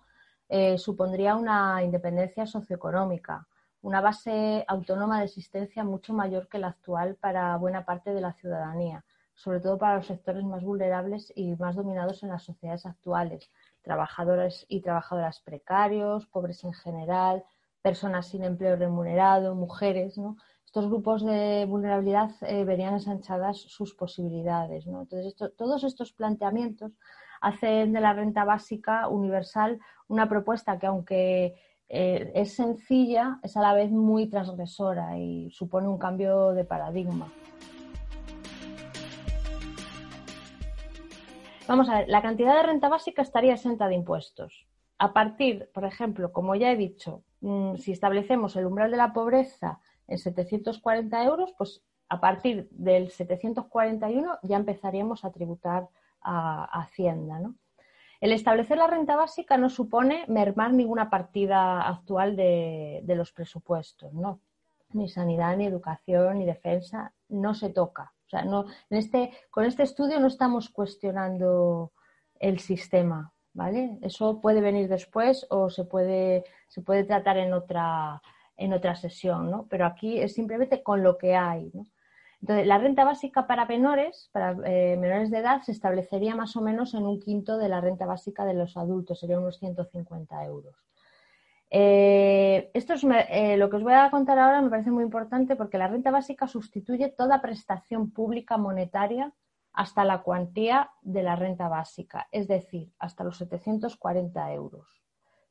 supondría 0.78 1.36
una 1.36 1.82
independencia 1.84 2.46
socioeconómica, 2.46 3.48
una 3.82 4.00
base 4.00 4.64
autónoma 4.68 5.18
de 5.18 5.26
existencia 5.26 5.84
mucho 5.84 6.14
mayor 6.14 6.48
que 6.48 6.60
la 6.60 6.68
actual 6.68 7.16
para 7.16 7.58
buena 7.58 7.84
parte 7.84 8.14
de 8.14 8.22
la 8.22 8.32
ciudadanía 8.34 9.04
sobre 9.36 9.60
todo 9.60 9.78
para 9.78 9.98
los 9.98 10.08
sectores 10.08 10.44
más 10.44 10.64
vulnerables 10.64 11.32
y 11.36 11.56
más 11.56 11.76
dominados 11.76 12.24
en 12.24 12.30
las 12.30 12.44
sociedades 12.44 12.86
actuales, 12.86 13.52
trabajadores 13.82 14.66
y 14.70 14.82
trabajadoras 14.82 15.42
precarios, 15.42 16.26
pobres 16.28 16.64
en 16.64 16.74
general, 16.74 17.44
personas 17.82 18.28
sin 18.28 18.44
empleo 18.44 18.76
remunerado, 18.76 19.54
mujeres. 19.54 20.20
Estos 20.66 20.88
grupos 20.88 21.24
de 21.24 21.66
vulnerabilidad 21.68 22.32
eh, 22.42 22.64
verían 22.64 22.96
ensanchadas 22.96 23.58
sus 23.58 23.94
posibilidades. 23.94 24.88
Entonces, 24.88 25.36
todos 25.56 25.84
estos 25.84 26.12
planteamientos 26.12 26.94
hacen 27.42 27.94
de 27.94 28.02
la 28.02 28.14
renta 28.14 28.44
básica 28.44 29.08
universal 29.08 29.80
una 30.08 30.28
propuesta 30.28 30.80
que, 30.80 30.88
aunque 30.88 31.56
eh, 31.90 32.32
es 32.34 32.56
sencilla, 32.56 33.40
es 33.44 33.56
a 33.56 33.62
la 33.62 33.74
vez 33.74 33.92
muy 33.92 34.28
transgresora 34.28 35.18
y 35.18 35.50
supone 35.52 35.88
un 35.88 36.00
cambio 36.00 36.54
de 36.54 36.64
paradigma. 36.64 37.32
Vamos 41.68 41.90
a 41.90 42.00
ver, 42.00 42.10
la 42.10 42.22
cantidad 42.22 42.56
de 42.56 42.64
renta 42.64 42.90
básica 42.90 43.24
estaría 43.24 43.54
exenta 43.54 43.88
de 43.88 43.96
impuestos. 43.96 44.68
A 45.00 45.14
partir, 45.14 45.72
por 45.74 45.84
ejemplo, 45.84 46.32
como 46.32 46.54
ya 46.56 46.72
he 46.72 46.76
dicho, 46.76 47.24
mm, 47.42 47.78
si 47.78 47.92
establecemos 47.92 48.56
el 48.56 48.68
umbral 48.68 48.92
de 48.92 48.98
la 48.98 49.14
pobreza 49.14 49.80
en 50.08 50.20
740 50.20 51.24
euros, 51.24 51.54
pues 51.58 51.84
a 52.08 52.22
partir 52.22 52.68
del 52.70 53.10
741 53.10 54.38
ya 54.44 54.58
empezaríamos 54.58 55.26
a 55.26 55.32
tributar 55.32 55.90
a, 56.22 56.66
Hacienda. 56.82 57.42
El 58.22 58.32
establecer 58.32 58.78
la 58.78 58.88
renta 58.88 59.16
básica 59.16 59.58
no 59.58 59.70
supone 59.70 60.26
mermar 60.28 60.72
ninguna 60.72 61.10
partida 61.10 61.82
actual 61.88 62.36
de, 62.36 63.02
de 63.04 63.16
los 63.16 63.32
presupuestos, 63.32 64.14
¿no? 64.14 64.40
Ni 64.94 65.10
sanidad, 65.10 65.58
ni 65.58 65.66
educación, 65.66 66.40
ni 66.40 66.46
defensa, 66.46 67.14
no 67.28 67.54
se 67.54 67.70
toca. 67.70 68.15
O 68.26 68.30
sea, 68.30 68.44
no, 68.44 68.66
en 68.90 68.98
este, 68.98 69.32
con 69.50 69.66
este 69.66 69.84
estudio 69.84 70.20
no 70.20 70.28
estamos 70.28 70.70
cuestionando 70.70 71.92
el 72.40 72.60
sistema, 72.60 73.34
¿vale? 73.54 74.00
Eso 74.02 74.42
puede 74.42 74.62
venir 74.62 74.88
después 74.88 75.46
o 75.50 75.70
se 75.70 75.86
puede, 75.86 76.44
se 76.68 76.82
puede 76.82 77.04
tratar 77.04 77.38
en 77.38 77.54
otra, 77.54 78.22
en 78.58 78.74
otra 78.74 78.96
sesión, 78.96 79.52
¿no? 79.52 79.68
Pero 79.70 79.86
aquí 79.86 80.20
es 80.20 80.34
simplemente 80.34 80.82
con 80.82 81.04
lo 81.04 81.18
que 81.18 81.36
hay. 81.36 81.72
Entonces, 82.42 82.68
la 82.68 82.78
renta 82.78 83.04
básica 83.04 83.48
para 83.48 83.66
menores, 83.66 84.30
para 84.32 84.52
eh, 84.66 84.98
menores 84.98 85.32
de 85.32 85.40
edad, 85.40 85.62
se 85.62 85.72
establecería 85.72 86.36
más 86.36 86.56
o 86.56 86.62
menos 86.62 86.94
en 86.94 87.06
un 87.06 87.20
quinto 87.20 87.58
de 87.58 87.70
la 87.70 87.82
renta 87.82 88.06
básica 88.06 88.46
de 88.46 88.54
los 88.54 88.78
adultos, 88.78 89.20
sería 89.20 89.40
unos 89.40 89.58
150 89.58 90.46
euros. 90.46 90.76
Eh, 91.78 92.72
esto 92.74 92.94
es 92.94 93.04
eh, 93.04 93.58
lo 93.58 93.70
que 93.70 93.76
os 93.76 93.84
voy 93.84 93.92
a 93.92 94.10
contar 94.10 94.40
ahora 94.40 94.62
me 94.62 94.70
parece 94.70 94.92
muy 94.92 95.04
importante 95.04 95.58
porque 95.58 95.78
la 95.78 95.90
renta 95.90 96.10
básica 96.10 96.48
sustituye 96.48 97.10
toda 97.10 97.42
prestación 97.42 98.12
pública 98.12 98.56
monetaria 98.56 99.34
hasta 99.74 100.06
la 100.06 100.22
cuantía 100.22 100.92
de 101.02 101.22
la 101.22 101.36
renta 101.36 101.68
básica, 101.68 102.30
es 102.32 102.48
decir, 102.48 102.94
hasta 102.98 103.26
los 103.26 103.40
740 103.40 104.54
euros. 104.54 104.88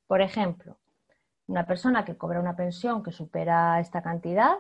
Por 0.06 0.22
ejemplo, 0.22 0.78
una 1.46 1.66
persona 1.66 2.06
que 2.06 2.16
cobra 2.16 2.40
una 2.40 2.56
pensión 2.56 3.02
que 3.02 3.12
supera 3.12 3.78
esta 3.78 4.00
cantidad, 4.02 4.56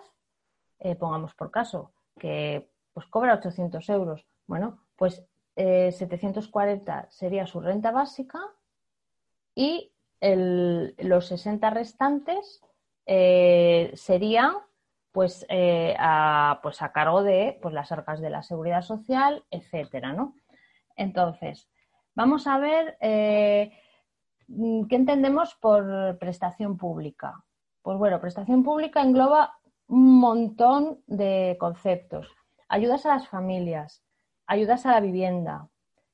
eh, 0.80 0.96
pongamos 0.96 1.34
por 1.34 1.50
caso, 1.50 1.92
que 2.18 2.68
pues 2.92 3.06
cobra 3.06 3.36
800 3.36 3.88
euros, 3.88 4.26
bueno, 4.46 4.80
pues 4.96 5.24
740 5.56 7.06
sería 7.10 7.46
su 7.46 7.58
renta 7.60 7.90
básica 7.90 8.40
y 9.54 9.93
los 10.24 11.26
60 11.26 11.70
restantes 11.70 12.62
eh, 13.06 13.92
serían 13.94 14.54
pues, 15.12 15.44
eh, 15.48 15.94
a, 15.98 16.60
pues 16.62 16.82
a 16.82 16.92
cargo 16.92 17.22
de 17.22 17.58
pues, 17.60 17.74
las 17.74 17.92
arcas 17.92 18.20
de 18.20 18.30
la 18.30 18.42
seguridad 18.42 18.82
social, 18.82 19.44
etcétera, 19.50 20.12
¿no? 20.12 20.34
Entonces, 20.96 21.68
vamos 22.14 22.46
a 22.46 22.58
ver 22.58 22.96
eh, 23.00 23.72
qué 24.46 24.96
entendemos 24.96 25.54
por 25.56 26.18
prestación 26.18 26.76
pública. 26.76 27.44
Pues 27.82 27.98
bueno, 27.98 28.20
prestación 28.20 28.62
pública 28.62 29.02
engloba 29.02 29.58
un 29.88 30.18
montón 30.18 31.02
de 31.06 31.56
conceptos. 31.60 32.28
Ayudas 32.68 33.04
a 33.04 33.10
las 33.10 33.28
familias, 33.28 34.02
ayudas 34.46 34.86
a 34.86 34.92
la 34.92 35.00
vivienda, 35.00 35.68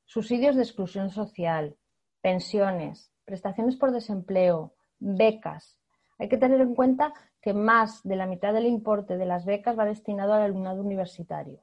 subsidios 0.05 0.57
de 0.57 0.62
exclusión 0.62 1.11
social, 1.11 1.76
pensiones, 2.21 3.12
prestaciones 3.31 3.77
por 3.77 3.93
desempleo, 3.93 4.75
becas. 4.99 5.79
Hay 6.19 6.29
que 6.29 6.37
tener 6.37 6.61
en 6.61 6.75
cuenta 6.75 7.15
que 7.41 7.55
más 7.55 8.03
de 8.03 8.17
la 8.17 8.27
mitad 8.27 8.53
del 8.53 8.67
importe 8.67 9.17
de 9.17 9.25
las 9.25 9.45
becas 9.45 9.79
va 9.79 9.85
destinado 9.85 10.35
al 10.35 10.43
alumnado 10.43 10.83
universitario. 10.83 11.61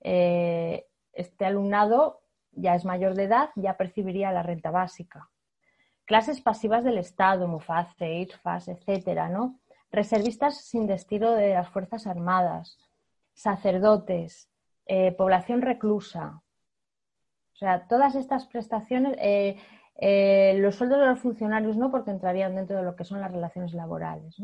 Eh, 0.00 0.84
este 1.12 1.46
alumnado 1.46 2.22
ya 2.50 2.74
es 2.74 2.84
mayor 2.84 3.14
de 3.14 3.22
edad, 3.22 3.50
ya 3.54 3.76
percibiría 3.76 4.32
la 4.32 4.42
renta 4.42 4.72
básica. 4.72 5.30
Clases 6.06 6.40
pasivas 6.40 6.82
del 6.82 6.98
Estado, 6.98 7.46
MUFACE, 7.46 8.14
IRFAS, 8.14 8.66
etcétera, 8.66 9.28
¿no? 9.28 9.60
Reservistas 9.92 10.60
sin 10.64 10.88
destino 10.88 11.30
de 11.30 11.54
las 11.54 11.68
Fuerzas 11.68 12.08
Armadas, 12.08 12.78
sacerdotes, 13.32 14.50
eh, 14.86 15.12
población 15.12 15.62
reclusa. 15.62 16.42
O 17.54 17.56
sea, 17.56 17.86
todas 17.86 18.16
estas 18.16 18.46
prestaciones, 18.46 19.16
eh, 19.20 19.56
eh, 19.96 20.56
los 20.58 20.76
sueldos 20.76 20.98
de 20.98 21.06
los 21.06 21.20
funcionarios 21.20 21.76
no, 21.76 21.90
porque 21.90 22.10
entrarían 22.10 22.54
dentro 22.54 22.76
de 22.76 22.82
lo 22.82 22.96
que 22.96 23.04
son 23.04 23.20
las 23.20 23.30
relaciones 23.30 23.74
laborales. 23.74 24.36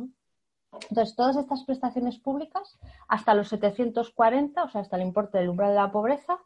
Entonces, 0.88 1.16
todas 1.16 1.36
estas 1.36 1.64
prestaciones 1.64 2.18
públicas, 2.18 2.78
hasta 3.08 3.34
los 3.34 3.48
740, 3.48 4.62
o 4.62 4.68
sea, 4.68 4.80
hasta 4.80 4.96
el 4.96 5.02
importe 5.02 5.38
del 5.38 5.48
umbral 5.48 5.70
de 5.70 5.76
la 5.76 5.90
pobreza, 5.90 6.38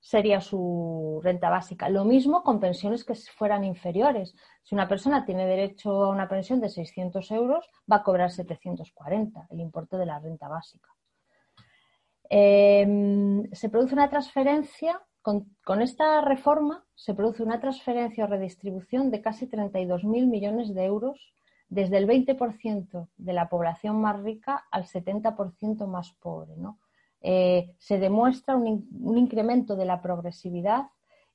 sería 0.00 0.40
su 0.40 1.20
renta 1.22 1.50
básica. 1.50 1.88
Lo 1.88 2.04
mismo 2.04 2.42
con 2.42 2.60
pensiones 2.60 3.04
que 3.04 3.14
fueran 3.14 3.64
inferiores. 3.64 4.34
Si 4.62 4.74
una 4.74 4.88
persona 4.88 5.24
tiene 5.24 5.46
derecho 5.46 6.04
a 6.04 6.10
una 6.10 6.28
pensión 6.28 6.60
de 6.60 6.68
600 6.68 7.30
euros, 7.32 7.68
va 7.90 7.96
a 7.96 8.02
cobrar 8.02 8.30
740, 8.30 9.48
el 9.50 9.60
importe 9.60 9.96
de 9.96 10.06
la 10.06 10.18
renta 10.18 10.48
básica. 10.48 10.88
Em, 12.30 13.50
se 13.52 13.68
produce 13.70 13.94
una 13.94 14.10
transferencia, 14.10 15.00
con, 15.64 15.82
esta 15.82 16.22
reforma 16.22 16.84
se 16.94 17.14
produce 17.14 17.42
una 17.42 17.60
transferencia 17.60 18.24
o 18.24 18.28
redistribución 18.28 19.10
de 19.10 19.20
casi 19.20 19.46
32.000 19.46 20.26
millones 20.26 20.74
de 20.74 20.84
euros 20.84 21.34
desde 21.68 21.98
el 21.98 22.06
20% 22.06 23.08
de 23.16 23.32
la 23.34 23.48
población 23.50 24.00
más 24.00 24.22
rica 24.22 24.64
al 24.70 24.84
70% 24.84 25.86
más 25.86 26.12
pobre. 26.12 26.56
¿no? 26.56 26.78
Eh, 27.20 27.74
se 27.78 27.98
demuestra 27.98 28.56
un, 28.56 29.18
incremento 29.18 29.76
de 29.76 29.84
la 29.84 30.00
progresividad 30.00 30.86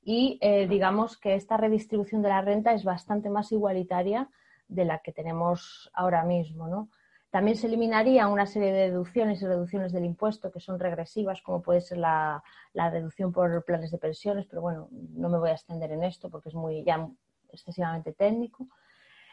y 0.03 0.39
eh, 0.41 0.67
digamos 0.67 1.17
que 1.17 1.35
esta 1.35 1.57
redistribución 1.57 2.23
de 2.23 2.29
la 2.29 2.41
renta 2.41 2.73
es 2.73 2.83
bastante 2.83 3.29
más 3.29 3.51
igualitaria 3.51 4.27
de 4.67 4.85
la 4.85 4.99
que 4.99 5.11
tenemos 5.11 5.91
ahora 5.93 6.23
mismo. 6.23 6.89
También 7.33 7.57
se 7.57 7.65
eliminaría 7.65 8.27
una 8.27 8.45
serie 8.45 8.71
de 8.71 8.91
deducciones 8.91 9.41
y 9.41 9.47
reducciones 9.47 9.91
del 9.91 10.05
impuesto 10.05 10.51
que 10.51 10.59
son 10.59 10.79
regresivas, 10.79 11.41
como 11.41 11.63
puede 11.63 11.81
ser 11.81 11.97
la, 11.97 12.43
deducción 12.91 13.31
por 13.31 13.65
planes 13.65 13.89
de 13.89 13.97
pensiones, 13.97 14.45
pero 14.45 14.61
bueno, 14.61 14.87
no 14.91 15.29
me 15.29 15.39
voy 15.39 15.49
a 15.49 15.53
extender 15.53 15.91
en 15.93 16.03
esto 16.03 16.29
porque 16.29 16.49
es 16.49 16.55
muy 16.55 16.83
ya 16.83 17.09
excesivamente 17.51 18.13
técnico. 18.13 18.67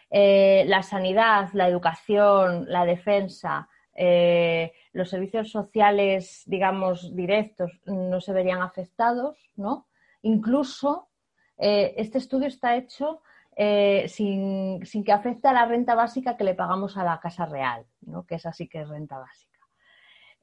Eh, 0.09 0.65
la 0.67 0.83
sanidad, 0.83 1.51
la 1.53 1.69
educación, 1.69 2.65
la 2.69 2.87
defensa, 2.87 3.69
eh, 3.95 4.73
los 4.95 5.11
servicios 5.11 5.51
sociales, 5.51 6.45
digamos, 6.47 7.15
directos 7.15 7.83
no 7.85 8.23
se 8.23 8.33
verían 8.33 8.63
afectados, 8.63 9.37
¿no? 9.57 9.89
Incluso 10.23 11.11
eh, 11.59 11.93
este 11.99 12.17
estudio 12.17 12.49
está 12.49 12.77
hecho 12.77 13.21
eh, 13.57 14.07
sin, 14.09 14.81
que 15.05 15.13
afecte 15.13 15.49
a 15.49 15.53
la 15.53 15.67
renta 15.67 15.95
básica 15.95 16.37
que 16.37 16.45
le 16.45 16.55
pagamos 16.55 16.97
a 16.97 17.05
la 17.05 17.21
Casa 17.21 17.47
Real, 17.47 17.85
¿no? 18.03 18.25
que 18.25 18.37
es 18.37 18.47
así 18.47 18.69
que 18.69 18.81
es 18.83 18.89
renta 18.89 19.19
básica. 19.19 19.61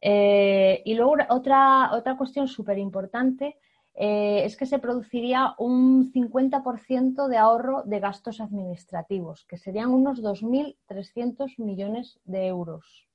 y 0.01 0.93
luego 0.93 1.15
otra, 1.29 1.91
otra 1.93 2.17
cuestión 2.17 2.47
súper 2.47 2.77
importante 2.77 3.57
es 3.99 4.55
que 4.55 4.67
se 4.67 4.77
produciría 4.77 5.55
un 5.57 6.13
50% 6.13 7.27
de 7.27 7.37
ahorro 7.37 7.81
de 7.83 7.99
gastos 7.99 8.39
administrativos, 8.39 9.45
que 9.45 9.57
serían 9.57 9.89
unos 9.89 10.21
2.300 10.21 11.57
millones 11.57 12.19
de 12.25 12.45
euros 12.45 13.07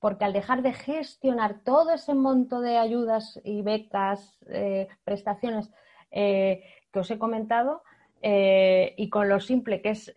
porque 0.00 0.24
al 0.24 0.32
dejar 0.32 0.62
de 0.62 0.72
gestionar 0.72 1.60
todo 1.64 1.92
ese 1.92 2.14
monto 2.14 2.60
de 2.60 2.78
ayudas 2.78 3.40
y 3.44 3.62
becas, 3.62 4.38
eh, 4.46 4.88
prestaciones 5.04 5.70
eh, 6.10 6.62
que 6.92 7.00
os 7.00 7.10
he 7.10 7.18
comentado, 7.18 7.82
eh, 8.22 8.94
y 8.96 9.08
con 9.08 9.28
lo 9.28 9.40
simple 9.40 9.80
que 9.80 9.90
es, 9.90 10.12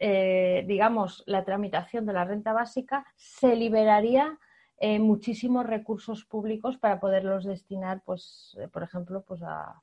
digamos, 0.67 1.23
la 1.27 1.43
tramitación 1.43 2.05
de 2.05 2.13
la 2.13 2.25
renta 2.25 2.53
básica, 2.53 3.05
se 3.15 3.55
liberaría 3.55 4.37
muchísimos 4.99 5.67
recursos 5.67 6.25
públicos 6.25 6.77
para 6.77 6.99
poderlos 6.99 7.45
destinar, 7.45 8.01
pues, 8.03 8.57
por 8.73 8.81
ejemplo, 8.81 9.23
pues 9.27 9.41
a, 9.43 9.81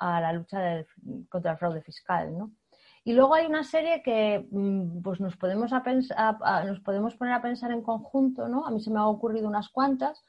la 0.00 0.32
lucha 0.32 0.84
contra 1.28 1.52
el 1.52 1.58
fraude 1.58 1.82
fiscal, 1.82 2.36
¿no? 2.36 2.50
Y 3.04 3.14
luego 3.14 3.34
hay 3.34 3.46
una 3.46 3.64
serie 3.64 4.02
que 4.02 4.46
mm, 4.50 5.02
pues 5.02 5.20
nos 5.20 5.36
podemos, 5.36 5.70
nos 5.70 6.80
podemos 6.80 7.16
poner 7.16 7.34
a 7.34 7.42
pensar 7.42 7.72
en 7.72 7.82
conjunto, 7.82 8.48
¿no? 8.48 8.66
A 8.66 8.70
mí 8.70 8.80
se 8.80 8.90
me 8.90 8.98
han 8.98 9.06
ocurrido 9.06 9.48
unas 9.48 9.68
cuantas, 9.70 10.24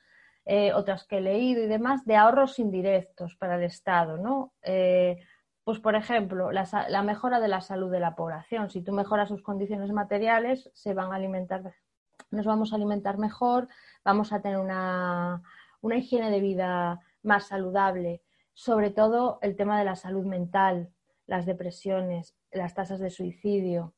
eh, 0.46 0.74
otras 0.74 1.06
que 1.06 1.18
he 1.18 1.22
leído 1.22 1.64
y 1.64 1.68
demás, 1.68 2.06
de 2.06 2.16
ahorros 2.16 2.60
indirectos 2.60 3.36
para 3.36 3.56
el 3.56 3.64
Estado, 3.64 4.18
¿no? 4.18 4.54
Eh, 4.64 5.20
pues, 5.64 5.80
por 5.80 5.96
ejemplo, 5.96 6.52
la, 6.52 7.04
mejora 7.04 7.40
de 7.40 7.48
la 7.48 7.62
salud 7.62 7.92
de 7.92 8.00
la 8.00 8.16
población. 8.16 8.70
Si 8.70 8.82
tú 8.82 8.94
mejoras 8.94 9.30
sus 9.30 9.44
condiciones 9.44 9.92
materiales, 9.92 10.70
se 10.74 10.94
van 10.94 11.12
a 11.12 11.16
alimentar, 11.16 11.74
nos 12.32 12.46
vamos 12.46 12.74
a 12.74 12.76
alimentar 12.76 13.18
mejor, 13.18 13.68
vamos 14.04 14.34
a 14.34 14.42
tener 14.42 14.58
una, 14.58 15.44
una 15.82 15.98
higiene 15.98 16.32
de 16.32 16.40
vida 16.40 17.00
más 17.24 17.48
saludable. 17.48 18.24
Sobre 18.54 18.90
todo 18.90 19.40
el 19.42 19.56
tema 19.56 19.78
de 19.78 19.86
la 19.86 19.96
salud 19.96 20.26
mental, 20.26 20.90
las 21.28 21.46
depresiones, 21.46 22.36
las 22.52 22.74
tasas 22.74 23.00
de 23.00 23.10
suicidio, 23.10 23.94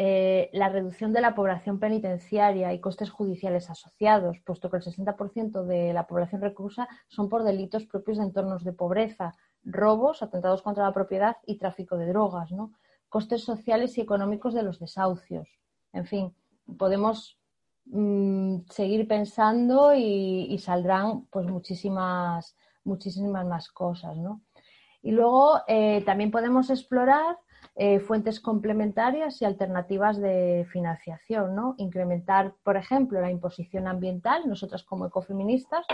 eh, 0.00 0.48
la 0.52 0.68
reducción 0.68 1.12
de 1.12 1.20
la 1.20 1.34
población 1.34 1.80
penitenciaria 1.80 2.72
y 2.72 2.80
costes 2.80 3.10
judiciales 3.10 3.68
asociados, 3.68 4.38
puesto 4.46 4.70
que 4.70 4.76
el 4.76 4.82
60% 4.84 5.64
de 5.64 5.92
la 5.92 6.06
población 6.06 6.40
reclusa 6.40 6.88
son 7.08 7.28
por 7.28 7.42
delitos 7.42 7.84
propios 7.84 8.18
de 8.18 8.24
entornos 8.24 8.62
de 8.62 8.72
pobreza, 8.72 9.34
robos, 9.64 10.22
atentados 10.22 10.62
contra 10.62 10.84
la 10.84 10.92
propiedad 10.92 11.36
y 11.46 11.58
tráfico 11.58 11.96
de 11.96 12.06
drogas, 12.06 12.50
¿no? 12.52 12.72
costes 13.08 13.42
sociales 13.42 13.96
y 13.96 14.00
económicos 14.00 14.54
de 14.54 14.62
los 14.62 14.78
desahucios. 14.78 15.48
En 15.92 16.06
fin, 16.06 16.34
podemos 16.76 17.38
mm, 17.86 18.60
seguir 18.68 19.08
pensando 19.08 19.94
y, 19.94 20.58
saldrán 20.58 21.26
pues 21.30 21.46
muchísimas, 21.46 22.56
muchísimas 22.84 23.46
más 23.46 23.68
cosas. 23.70 24.16
¿no? 24.16 24.42
Y 25.02 25.12
luego 25.12 25.60
eh, 25.66 26.02
también 26.04 26.30
podemos 26.30 26.70
explorar 26.70 27.38
eh, 27.80 28.00
fuentes 28.00 28.40
complementarias 28.40 29.40
y 29.40 29.44
alternativas 29.44 30.18
de 30.18 30.66
financiación, 30.72 31.54
¿no? 31.54 31.76
Incrementar, 31.78 32.54
por 32.64 32.76
ejemplo, 32.76 33.20
la 33.20 33.30
imposición 33.30 33.86
ambiental, 33.86 34.48
nosotras 34.48 34.82
como 34.82 35.06
ecofeministas, 35.06 35.86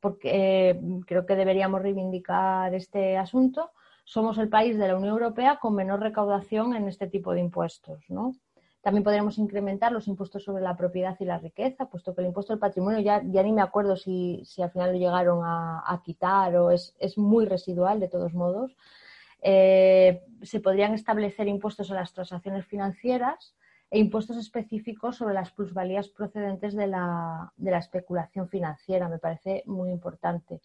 porque 0.00 0.70
eh, 0.70 0.80
creo 1.06 1.26
que 1.26 1.36
deberíamos 1.36 1.82
reivindicar 1.82 2.74
este 2.74 3.16
asunto, 3.16 3.70
somos 4.04 4.38
el 4.38 4.48
país 4.48 4.78
de 4.78 4.88
la 4.88 4.96
Unión 4.96 5.12
Europea 5.12 5.58
con 5.60 5.74
menor 5.74 6.00
recaudación 6.00 6.74
en 6.74 6.88
este 6.88 7.06
tipo 7.06 7.32
de 7.32 7.40
impuestos, 7.40 8.02
¿no? 8.08 8.34
También 8.82 9.04
podríamos 9.04 9.36
incrementar 9.36 9.92
los 9.92 10.08
impuestos 10.08 10.42
sobre 10.42 10.62
la 10.62 10.74
propiedad 10.74 11.14
y 11.20 11.26
la 11.26 11.38
riqueza, 11.38 11.90
puesto 11.90 12.14
que 12.14 12.22
el 12.22 12.28
impuesto 12.28 12.54
del 12.54 12.60
patrimonio 12.60 12.98
ya, 13.00 13.20
ni 13.20 13.52
me 13.52 13.60
acuerdo 13.60 13.94
si, 13.94 14.42
al 14.60 14.70
final 14.70 14.92
lo 14.92 14.98
llegaron 14.98 15.40
a, 15.44 16.00
quitar 16.02 16.56
o 16.56 16.70
es, 16.70 16.96
es, 16.98 17.18
muy 17.18 17.44
residual 17.44 18.00
de 18.00 18.08
todos 18.08 18.32
modos. 18.32 18.74
Eh, 19.42 20.22
se 20.42 20.60
podrían 20.60 20.94
establecer 20.94 21.46
impuestos 21.46 21.90
a 21.90 21.94
las 21.94 22.12
transacciones 22.14 22.66
financieras 22.66 23.54
e 23.90 23.98
impuestos 23.98 24.36
específicos 24.36 25.16
sobre 25.16 25.34
las 25.34 25.50
plusvalías 25.50 26.08
procedentes 26.08 26.74
de 26.74 26.86
la, 26.86 27.52
especulación 27.58 28.48
financiera. 28.48 29.08
Me 29.08 29.18
parece 29.18 29.62
muy 29.66 29.90
importante. 29.90 30.60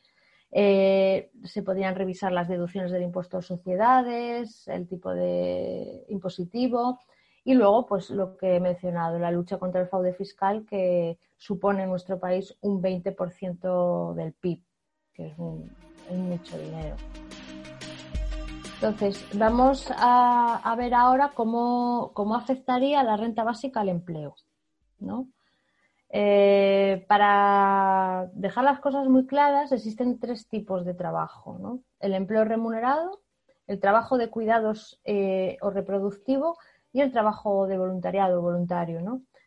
Eh, 0.51 1.31
se 1.43 1.63
podrían 1.63 1.95
revisar 1.95 2.31
las 2.31 2.47
deducciones 2.47 2.91
del 2.91 3.01
impuesto 3.01 3.37
a 3.37 3.41
sociedades, 3.41 4.67
el 4.67 4.87
tipo 4.87 5.13
de 5.13 6.05
impositivo 6.09 6.99
y 7.43 7.53
luego, 7.53 7.85
pues 7.85 8.09
lo 8.09 8.37
que 8.37 8.55
he 8.55 8.59
mencionado, 8.59 9.19
la 9.19 9.31
lucha 9.31 9.59
contra 9.59 9.81
el 9.81 9.87
fraude 9.87 10.13
fiscal 10.13 10.65
que 10.65 11.19
supone 11.37 11.83
en 11.83 11.89
nuestro 11.89 12.19
país 12.19 12.55
un 12.61 12.81
20% 12.81 14.13
del 14.15 14.33
PIB, 14.33 14.61
que 15.13 15.27
es 15.27 15.37
mucho 15.37 16.57
dinero. 16.57 16.95
Entonces, 18.75 19.25
vamos 19.33 19.89
a, 19.97 20.75
ver 20.77 20.93
ahora 20.93 21.31
cómo, 21.33 22.11
afectaría 22.35 23.03
la 23.03 23.15
renta 23.15 23.43
básica 23.43 23.79
al 23.79 23.89
empleo. 23.89 24.35
Eh, 26.09 27.05
para 27.07 28.29
dejar 28.33 28.65
las 28.65 28.79
cosas 28.79 29.07
muy 29.07 29.25
claras, 29.25 29.71
existen 29.71 30.19
tres 30.19 30.47
tipos 30.49 30.85
de 30.85 30.93
trabajo. 30.93 31.81
El 31.99 32.13
empleo 32.13 32.43
remunerado, 32.43 33.21
el 33.65 33.79
trabajo 33.79 34.17
de 34.17 34.29
cuidados 34.29 34.99
eh, 35.05 35.57
o 35.61 35.69
reproductivo 35.71 36.57
y 36.91 37.01
el 37.01 37.11
trabajo 37.11 37.67
de 37.67 37.77
voluntariado 37.77 38.41
voluntario. 38.41 38.99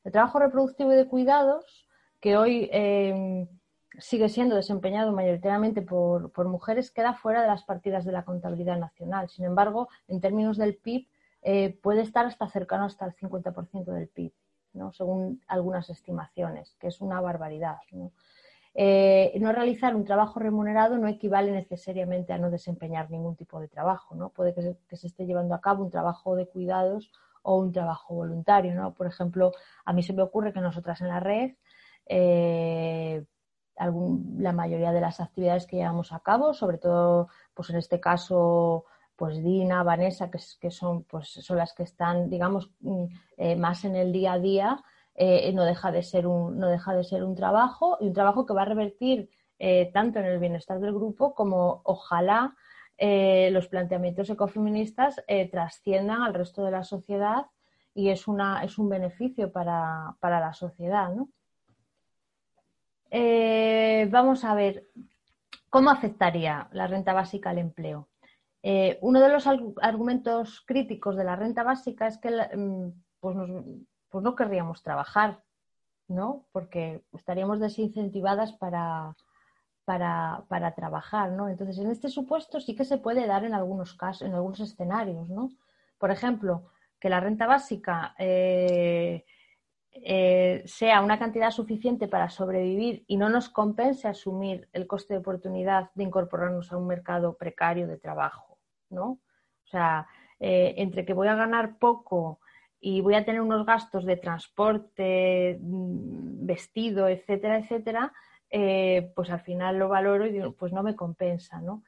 El 0.04 0.12
trabajo 0.12 0.38
reproductivo 0.38 0.92
y 0.92 0.96
de 0.96 1.06
cuidados, 1.06 1.86
que 2.20 2.36
hoy 2.36 2.68
eh, 2.72 3.46
sigue 3.98 4.28
siendo 4.28 4.56
desempeñado 4.56 5.12
mayoritariamente 5.12 5.82
por, 5.82 6.48
mujeres, 6.48 6.90
queda 6.90 7.14
fuera 7.14 7.42
de 7.42 7.48
las 7.48 7.64
partidas 7.64 8.04
de 8.04 8.12
la 8.12 8.24
contabilidad 8.24 8.78
nacional. 8.78 9.28
Sin 9.28 9.44
embargo, 9.44 9.88
en 10.06 10.20
términos 10.20 10.56
del 10.56 10.76
PIB, 10.76 11.08
eh, 11.42 11.78
puede 11.82 12.02
estar 12.02 12.26
hasta 12.26 12.48
cercano 12.48 12.84
hasta 12.84 13.06
el 13.06 13.14
50% 13.14 13.92
del 13.92 14.08
PIB, 14.08 14.32
¿no? 14.74 14.92
según 14.92 15.40
algunas 15.46 15.90
estimaciones, 15.90 16.76
que 16.78 16.88
es 16.88 17.00
una 17.00 17.20
barbaridad. 17.20 17.78
¿no? 17.92 18.12
Eh, 18.74 19.36
no 19.40 19.52
realizar 19.52 19.96
un 19.96 20.04
trabajo 20.04 20.38
remunerado 20.40 20.98
no 20.98 21.08
equivale 21.08 21.50
necesariamente 21.50 22.32
a 22.32 22.38
no 22.38 22.50
desempeñar 22.50 23.10
ningún 23.10 23.36
tipo 23.36 23.60
de 23.60 23.68
trabajo. 23.68 24.14
¿no? 24.14 24.30
Puede 24.30 24.54
que 24.54 24.62
se, 24.62 24.78
que 24.88 24.96
se 24.96 25.08
esté 25.08 25.26
llevando 25.26 25.54
a 25.54 25.60
cabo 25.60 25.84
un 25.84 25.90
trabajo 25.90 26.36
de 26.36 26.46
cuidados 26.46 27.12
o 27.42 27.56
un 27.56 27.72
trabajo 27.72 28.14
voluntario. 28.14 28.74
¿no? 28.74 28.94
Por 28.94 29.06
ejemplo, 29.06 29.52
a 29.84 29.92
mí 29.92 30.02
se 30.02 30.12
me 30.12 30.22
ocurre 30.22 30.52
que 30.52 30.60
nosotras 30.60 31.00
en 31.00 31.08
la 31.08 31.20
red 31.20 31.52
eh, 32.08 33.24
la 33.78 34.52
mayoría 34.52 34.92
de 34.92 35.00
las 35.00 35.20
actividades 35.20 35.66
que 35.66 35.76
llevamos 35.76 36.12
a 36.12 36.20
cabo, 36.20 36.54
sobre 36.54 36.78
todo, 36.78 37.28
pues 37.54 37.70
en 37.70 37.76
este 37.76 38.00
caso, 38.00 38.84
pues 39.16 39.42
Dina, 39.42 39.82
Vanessa, 39.82 40.30
que, 40.30 40.70
son, 40.70 41.04
pues 41.04 41.28
son 41.28 41.56
las 41.56 41.74
que 41.74 41.82
están, 41.82 42.30
digamos, 42.30 42.70
mm, 42.80 43.04
eh, 43.36 43.56
más 43.56 43.84
en 43.84 43.96
el 43.96 44.12
día 44.12 44.34
a 44.34 44.38
día, 44.38 44.82
eh, 45.14 45.52
no 45.52 45.64
deja 45.64 45.90
de 45.90 46.02
ser 46.02 46.26
un, 46.26 46.58
no 46.58 46.68
deja 46.68 46.94
de 46.94 47.04
ser 47.04 47.24
un 47.24 47.34
trabajo 47.34 47.98
y 48.00 48.06
un 48.06 48.12
trabajo 48.12 48.46
que 48.46 48.54
va 48.54 48.62
a 48.62 48.66
revertir 48.66 49.30
eh, 49.58 49.90
tanto 49.92 50.20
en 50.20 50.26
el 50.26 50.38
bienestar 50.38 50.78
del 50.78 50.94
grupo 50.94 51.34
como 51.34 51.80
ojalá 51.84 52.54
los 53.00 53.68
planteamientos 53.68 54.28
ecofeministas 54.28 55.22
trasciendan 55.52 56.22
al 56.22 56.34
resto 56.34 56.64
de 56.64 56.72
la 56.72 56.82
sociedad 56.82 57.46
y 57.98 58.10
es, 58.10 58.28
una, 58.28 58.62
es 58.62 58.78
un 58.78 58.88
beneficio 58.88 59.50
para, 59.50 60.16
la 60.22 60.52
sociedad. 60.52 61.10
Vamos 63.10 64.44
a 64.44 64.54
ver, 64.54 64.88
¿cómo 65.70 65.90
afectaría 65.90 66.68
la 66.72 66.86
renta 66.86 67.12
básica 67.12 67.50
al 67.50 67.58
empleo? 67.58 68.08
uno 69.00 69.20
de 69.20 69.28
los 69.30 69.46
argumentos 69.46 70.62
críticos 70.66 71.16
de 71.16 71.24
la 71.24 71.36
renta 71.36 71.62
básica 71.62 72.06
es 72.06 72.18
que 72.18 72.28
mm, 72.30 72.90
pues, 73.20 73.36
pues 74.10 74.24
no 74.24 74.34
querríamos 74.34 74.82
trabajar, 74.82 75.42
¿no? 76.08 76.46
Porque 76.52 77.04
estaríamos 77.12 77.60
desincentivadas 77.60 78.52
para, 78.54 79.14
para, 79.84 80.74
trabajar, 80.74 81.30
¿no? 81.32 81.48
Entonces, 81.48 81.78
en 81.78 81.90
este 81.90 82.08
supuesto 82.08 82.60
sí 82.60 82.74
que 82.74 82.84
se 82.84 82.98
puede 82.98 83.26
dar 83.26 83.44
en 83.44 83.54
algunos 83.54 83.94
casos, 83.94 84.28
en 84.28 84.34
algunos 84.34 84.60
escenarios, 84.60 85.28
¿no? 85.30 85.50
Por 85.98 86.10
ejemplo, 86.10 86.70
que 87.00 87.08
la 87.08 87.20
renta 87.20 87.46
básica 87.46 88.14
eh, 88.18 89.24
eh, 90.04 90.62
sea 90.66 91.02
una 91.02 91.18
cantidad 91.18 91.50
suficiente 91.50 92.08
para 92.08 92.30
sobrevivir 92.30 93.04
y 93.06 93.16
no 93.16 93.28
nos 93.28 93.48
compense 93.48 94.08
asumir 94.08 94.68
el 94.72 94.86
coste 94.86 95.14
de 95.14 95.20
oportunidad 95.20 95.90
de 95.94 96.04
incorporarnos 96.04 96.72
a 96.72 96.76
un 96.76 96.86
mercado 96.86 97.36
precario 97.36 97.86
de 97.86 97.98
trabajo, 97.98 98.58
¿no? 98.90 99.06
O 99.10 99.66
sea, 99.70 100.06
eh, 100.40 100.74
entre 100.78 101.04
que 101.04 101.12
voy 101.12 101.28
a 101.28 101.34
ganar 101.34 101.78
poco 101.78 102.40
y 102.80 103.00
voy 103.00 103.14
a 103.14 103.24
tener 103.24 103.40
unos 103.40 103.66
gastos 103.66 104.04
de 104.04 104.16
transporte, 104.16 105.58
mm, 105.60 106.46
vestido, 106.46 107.08
etcétera, 107.08 107.58
etcétera, 107.58 108.12
eh, 108.50 109.12
pues 109.14 109.30
al 109.30 109.40
final 109.40 109.78
lo 109.78 109.88
valoro 109.88 110.26
y 110.26 110.40
pues 110.52 110.72
no 110.72 110.82
me 110.82 110.96
compensa, 110.96 111.60
¿no? 111.60 111.82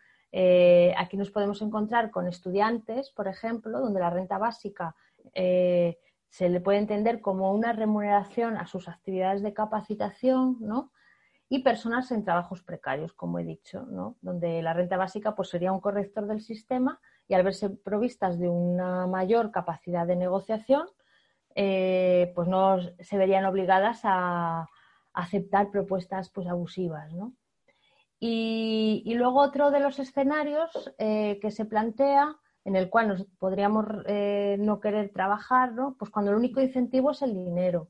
Aquí 0.96 1.16
nos 1.16 1.30
podemos 1.30 1.60
encontrar 1.60 2.10
con 2.10 2.28
estudiantes, 2.28 3.10
por 3.10 3.26
ejemplo, 3.26 3.80
donde 3.80 3.98
la 3.98 4.10
renta 4.10 4.38
básica 4.38 4.94
eh, 5.34 5.98
se 6.30 6.48
le 6.48 6.60
puede 6.60 6.78
entender 6.78 7.20
como 7.20 7.52
una 7.52 7.72
remuneración 7.72 8.56
a 8.56 8.66
sus 8.66 8.88
actividades 8.88 9.42
de 9.42 9.52
capacitación, 9.52 10.56
¿no? 10.60 10.92
Y 11.48 11.62
personas 11.62 12.10
en 12.12 12.24
trabajos 12.24 12.62
precarios, 12.62 13.12
como 13.12 13.38
he 13.38 13.44
dicho, 13.44 13.82
¿no? 13.90 14.16
Donde 14.22 14.62
la 14.62 14.72
renta 14.72 14.96
básica 14.96 15.34
pues, 15.34 15.48
sería 15.50 15.72
un 15.72 15.80
corrector 15.80 16.26
del 16.26 16.40
sistema 16.40 17.00
y 17.26 17.34
al 17.34 17.42
verse 17.42 17.70
provistas 17.70 18.38
de 18.38 18.48
una 18.48 19.06
mayor 19.06 19.50
capacidad 19.50 20.06
de 20.06 20.16
negociación, 20.16 20.86
pues 21.54 22.48
no 22.48 22.78
se 23.00 23.18
verían 23.18 23.44
obligadas 23.44 24.00
a, 24.04 24.66
aceptar 25.12 25.70
propuestas 25.70 26.30
pues, 26.30 26.46
abusivas. 26.46 27.12
¿no? 27.12 27.34
Y, 28.18 29.12
luego 29.14 29.40
otro 29.40 29.70
de 29.70 29.80
los 29.80 29.98
escenarios 29.98 30.92
eh, 30.98 31.38
que 31.40 31.50
se 31.50 31.64
plantea, 31.64 32.36
en 32.70 32.76
el 32.76 32.88
cual 32.88 33.08
nos 33.08 33.24
podríamos 33.40 33.84
eh, 34.06 34.56
no 34.60 34.78
querer 34.78 35.10
trabajar, 35.10 35.72
¿no? 35.72 35.96
pues 35.98 36.08
cuando 36.08 36.30
el 36.30 36.36
único 36.36 36.60
incentivo 36.60 37.10
es 37.10 37.20
el 37.20 37.34
dinero. 37.34 37.88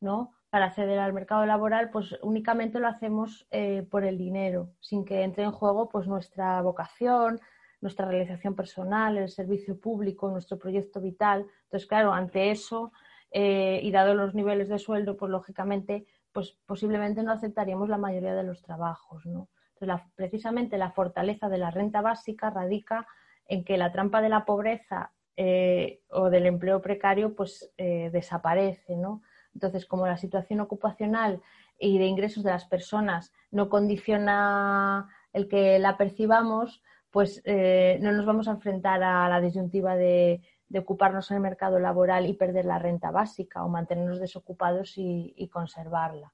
¿no? 0.00 0.32
Para 0.50 0.64
acceder 0.64 0.98
al 0.98 1.12
mercado 1.12 1.46
laboral, 1.46 1.90
pues 1.90 2.18
únicamente 2.22 2.80
lo 2.80 2.88
hacemos 2.88 3.46
eh, 3.52 3.86
por 3.88 4.04
el 4.04 4.18
dinero, 4.18 4.70
sin 4.80 5.04
que 5.04 5.22
entre 5.22 5.44
en 5.44 5.52
juego 5.52 5.88
pues, 5.88 6.08
nuestra 6.08 6.60
vocación, 6.60 7.40
nuestra 7.80 8.06
realización 8.06 8.56
personal, 8.56 9.16
el 9.16 9.28
servicio 9.28 9.78
público, 9.78 10.28
nuestro 10.28 10.58
proyecto 10.58 11.00
vital. 11.00 11.46
Entonces, 11.64 11.88
claro, 11.88 12.12
ante 12.12 12.50
eso 12.50 12.92
y 13.32 13.92
dado 13.92 14.14
los 14.14 14.34
niveles 14.34 14.68
de 14.68 14.80
sueldo, 14.80 15.16
pues 15.16 15.30
lógicamente 15.30 16.04
pues 16.32 16.58
posiblemente 16.66 17.22
no 17.22 17.30
aceptaríamos 17.30 17.88
la 17.88 17.96
mayoría 17.96 18.34
de 18.34 18.42
los 18.42 18.60
trabajos. 18.60 19.24
¿no? 19.24 19.48
Entonces, 19.78 20.04
precisamente 20.16 20.78
la 20.78 20.90
fortaleza 20.90 21.48
de 21.48 21.58
la 21.58 21.70
renta 21.70 22.00
básica 22.00 22.50
radica 22.50 23.06
en 23.50 23.64
que 23.64 23.76
la 23.76 23.90
trampa 23.90 24.22
de 24.22 24.28
la 24.28 24.44
pobreza 24.44 25.10
eh, 25.36 26.02
o 26.08 26.30
del 26.30 26.46
empleo 26.46 26.80
precario 26.80 27.34
pues 27.34 27.72
eh, 27.76 28.10
desaparece. 28.12 28.96
¿no? 28.96 29.22
Entonces, 29.54 29.86
como 29.86 30.06
la 30.06 30.16
situación 30.16 30.60
ocupacional 30.60 31.42
y 31.78 31.98
de 31.98 32.06
ingresos 32.06 32.44
de 32.44 32.52
las 32.52 32.64
personas 32.66 33.32
no 33.50 33.68
condiciona 33.68 35.08
el 35.32 35.48
que 35.48 35.80
la 35.80 35.96
percibamos, 35.96 36.82
pues 37.10 37.42
eh, 37.44 37.98
no 38.00 38.12
nos 38.12 38.24
vamos 38.24 38.46
a 38.46 38.52
enfrentar 38.52 39.02
a 39.02 39.28
la 39.28 39.40
disyuntiva 39.40 39.96
de 39.96 40.42
ocuparnos 40.78 41.28
en 41.32 41.38
el 41.38 41.42
mercado 41.42 41.80
laboral 41.80 42.26
y 42.26 42.34
perder 42.34 42.66
la 42.66 42.78
renta 42.78 43.10
básica 43.10 43.64
o 43.64 43.68
mantenernos 43.68 44.20
desocupados 44.20 44.92
y, 44.96 45.48
conservarla. 45.52 46.32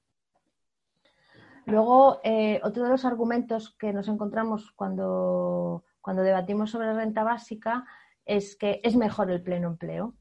Luego, 1.65 2.21
otro 2.63 2.83
de 2.83 2.89
los 2.89 3.05
argumentos 3.05 3.75
que 3.79 3.91
nos 3.91 4.07
encontramos 4.07 4.71
cuando, 4.71 5.83
cuando 6.07 6.23
debatimos 6.23 6.71
sobre 6.71 6.93
renta 6.93 7.25
básica 7.25 7.83
es 8.23 8.55
que 8.55 8.79
es 8.81 8.95
mejor 8.95 9.29
el 9.29 9.43
pleno 9.43 9.67
empleo. 9.67 10.13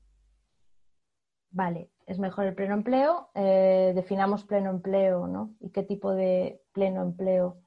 Vale, 1.51 1.93
es 2.07 2.19
mejor 2.19 2.47
el 2.47 2.57
pleno 2.57 2.75
empleo. 2.75 3.31
Eh, 3.37 3.93
definamos 3.95 4.43
pleno 4.43 4.71
empleo, 4.71 5.29
¿no? 5.29 5.55
¿Y 5.61 5.71
qué 5.71 5.85
tipo 5.85 6.13
de 6.13 6.61
pleno 6.73 7.03
empleo 7.03 7.61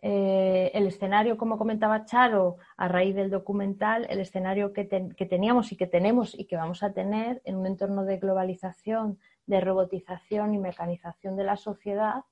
eh, 0.00 0.70
el 0.74 0.86
escenario, 0.86 1.36
como 1.36 1.58
comentaba 1.58 2.04
Charo, 2.04 2.58
a 2.76 2.86
raíz 2.86 3.16
del 3.16 3.30
documental, 3.30 4.06
el 4.10 4.20
escenario 4.20 4.72
que, 4.72 4.84
teníamos 4.84 5.72
y 5.72 5.76
que 5.76 5.88
tenemos 5.88 6.38
y 6.38 6.46
que 6.46 6.54
vamos 6.54 6.84
a 6.84 6.92
tener 6.92 7.42
en 7.44 7.56
un 7.56 7.66
entorno 7.66 8.04
de 8.04 8.18
globalización, 8.18 9.18
de 9.46 9.60
robotización 9.60 10.54
y 10.54 10.58
mecanización 10.58 11.34
de 11.34 11.42
la 11.42 11.56
sociedad, 11.56 12.22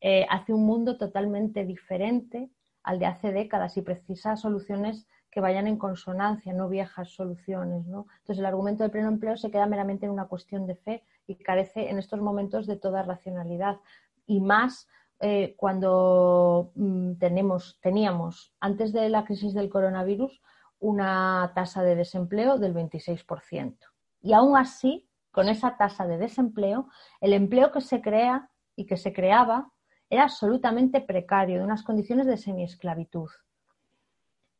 eh, 0.00 0.26
hace 0.28 0.52
un 0.52 0.66
mundo 0.66 0.98
totalmente 0.98 1.64
diferente 1.64 2.50
al 2.86 3.00
de 3.00 3.06
hace 3.06 3.32
décadas 3.32 3.76
y 3.76 3.82
precisa 3.82 4.36
soluciones 4.36 5.06
que 5.30 5.40
vayan 5.40 5.66
en 5.66 5.76
consonancia, 5.76 6.54
no 6.54 6.68
viejas 6.68 7.10
soluciones. 7.10 7.84
Entonces, 7.84 8.38
el 8.38 8.46
argumento 8.46 8.84
del 8.84 8.92
pleno 8.92 9.08
empleo 9.08 9.36
se 9.36 9.50
queda 9.50 9.66
meramente 9.66 10.06
en 10.06 10.12
una 10.12 10.28
cuestión 10.28 10.66
de 10.66 10.76
fe 10.76 11.02
y 11.26 11.34
carece 11.34 11.90
en 11.90 11.98
estos 11.98 12.20
momentos 12.20 12.66
de 12.66 12.76
toda 12.76 13.02
racionalidad 13.02 13.76
y 14.24 14.40
más 14.40 14.88
eh, 15.18 15.54
cuando 15.56 16.70
mm, 16.76 17.14
tenemos, 17.14 17.78
teníamos, 17.82 18.54
antes 18.60 18.92
de 18.92 19.08
la 19.08 19.24
crisis 19.24 19.52
del 19.52 19.68
coronavirus, 19.68 20.40
una 20.78 21.52
tasa 21.56 21.82
de 21.82 21.96
desempleo 21.96 22.58
del 22.58 22.72
26%. 22.72 23.76
Y 24.22 24.32
aún 24.32 24.56
así, 24.56 25.08
con 25.32 25.48
esa 25.48 25.76
tasa 25.76 26.06
de 26.06 26.18
desempleo, 26.18 26.88
el 27.20 27.32
empleo 27.32 27.72
que 27.72 27.80
se 27.80 28.00
crea 28.00 28.48
y 28.76 28.86
que 28.86 28.96
se 28.96 29.12
creaba 29.12 29.72
era 30.08 30.24
absolutamente 30.24 31.00
precario, 31.00 31.58
de 31.58 31.64
unas 31.64 31.82
condiciones 31.82 32.26
de 32.26 32.36
semiesclavitud. 32.36 33.28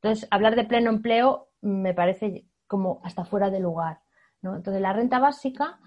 Entonces, 0.02 0.28
hablar 0.30 0.56
de 0.56 0.64
pleno 0.64 0.90
empleo 0.90 1.48
me 1.60 1.94
parece 1.94 2.46
como 2.66 3.00
hasta 3.04 3.24
fuera 3.24 3.50
de 3.50 3.60
lugar. 3.60 4.00
Entonces, 4.42 4.80
la 4.80 4.92
renta 4.92 5.18
básica 5.18 5.78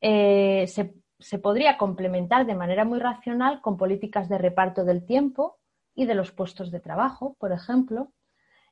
eh, 0.00 0.66
se, 0.68 0.94
se 1.18 1.38
podría 1.38 1.76
complementar 1.76 2.46
de 2.46 2.54
manera 2.54 2.84
muy 2.84 2.98
racional 2.98 3.60
con 3.60 3.76
políticas 3.76 4.28
de 4.28 4.38
reparto 4.38 4.84
del 4.84 5.04
tiempo 5.04 5.58
y 5.94 6.06
de 6.06 6.14
los 6.14 6.32
puestos 6.32 6.70
de 6.70 6.80
trabajo, 6.80 7.36
por 7.38 7.52
ejemplo. 7.52 8.12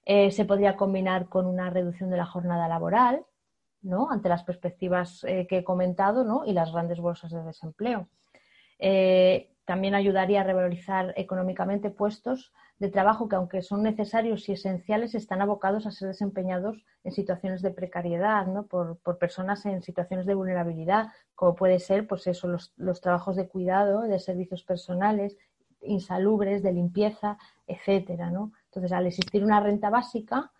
Eh, 0.07 0.31
se 0.31 0.45
podría 0.45 0.77
combinar 0.77 1.29
con 1.29 1.47
una 1.47 1.71
reducción 1.71 2.11
de 2.11 2.19
la 2.19 2.27
jornada 2.27 2.69
laboral, 2.69 3.25
¿no? 3.81 4.11
ante 4.11 4.29
las 4.29 4.45
perspectivas 4.45 5.25
eh, 5.25 5.47
que 5.49 5.59
he 5.59 5.65
comentado 5.65 6.25
¿no? 6.25 6.45
y 6.45 6.53
las 6.53 6.73
grandes 6.73 7.01
bolsas 7.01 7.33
de 7.33 7.43
desempleo. 7.43 8.09
También 9.65 9.95
ayudaría 9.95 10.43
a 10.43 10.45
revalorizar 10.45 11.15
económicamente 11.17 11.91
puestos 11.91 12.53
de 12.79 12.91
trabajo 12.91 13.29
que, 13.29 13.37
aunque 13.37 13.63
son 13.63 13.83
necesarios 13.83 14.49
y 14.49 14.53
esenciales, 14.53 15.15
están 15.15 15.41
abocados 15.41 15.87
a 15.87 15.91
ser 15.91 16.09
desempeñados 16.09 16.85
en 17.05 17.13
situaciones 17.13 17.63
de 17.63 17.71
precariedad, 17.71 18.47
¿no? 18.47 18.67
por, 18.67 18.99
personas 19.19 19.65
en 19.67 19.83
situaciones 19.83 20.27
de 20.27 20.35
vulnerabilidad, 20.35 21.09
como 21.35 21.55
puede 21.55 21.79
ser 21.79 22.07
pues 22.07 22.27
eso, 22.27 22.49
los, 22.49 23.01
trabajos 23.01 23.37
de 23.37 23.49
cuidado, 23.49 24.03
de 24.03 24.19
servicios 24.19 24.65
personales, 24.65 25.37
insalubres, 25.81 26.63
de 26.63 26.73
limpieza, 26.73 27.39
etcétera. 27.67 28.31
¿no? 28.31 28.53
Entonces, 28.67 28.93
al 28.93 29.07
existir 29.07 29.45
una 29.45 29.61
renta 29.61 29.89
básica, 29.89 30.51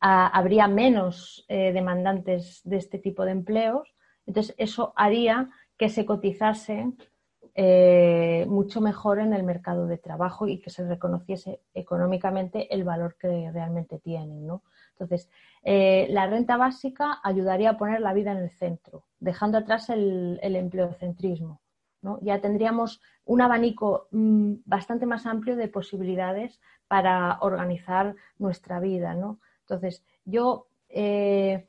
habría 0.00 0.68
menos 0.68 1.44
eh, 1.48 1.72
demandantes 1.72 2.60
de 2.64 2.76
este 2.76 2.98
tipo 2.98 3.24
de 3.24 3.32
empleos. 3.32 3.94
Entonces, 4.26 4.54
eso 4.58 4.92
haría 4.96 5.50
que 5.76 5.88
se 5.88 6.06
cotizase 6.06 6.92
eh, 7.60 8.46
mucho 8.46 8.80
mejor 8.80 9.18
en 9.18 9.32
el 9.32 9.42
mercado 9.42 9.88
de 9.88 9.98
trabajo 9.98 10.46
y 10.46 10.60
que 10.60 10.70
se 10.70 10.86
reconociese 10.86 11.60
económicamente 11.74 12.72
el 12.72 12.84
valor 12.84 13.16
que 13.18 13.50
realmente 13.50 13.98
tienen. 13.98 14.46
¿no? 14.46 14.62
Entonces, 14.92 15.28
eh, 15.64 16.06
la 16.10 16.28
renta 16.28 16.56
básica 16.56 17.18
ayudaría 17.24 17.70
a 17.70 17.76
poner 17.76 18.00
la 18.00 18.12
vida 18.12 18.30
en 18.30 18.38
el 18.38 18.50
centro, 18.50 19.06
dejando 19.18 19.58
atrás 19.58 19.90
el, 19.90 20.38
empleocentrismo. 20.40 21.60
¿no? 22.00 22.20
Ya 22.22 22.40
tendríamos 22.40 23.00
un 23.24 23.40
abanico 23.40 24.06
mm, 24.12 24.58
bastante 24.64 25.04
más 25.06 25.26
amplio 25.26 25.56
de 25.56 25.66
posibilidades 25.66 26.60
para 26.86 27.38
organizar 27.40 28.14
nuestra 28.38 28.78
vida. 28.78 29.14
¿no? 29.16 29.40
Entonces, 29.62 30.04
yo 30.24 30.68
eh, 30.88 31.66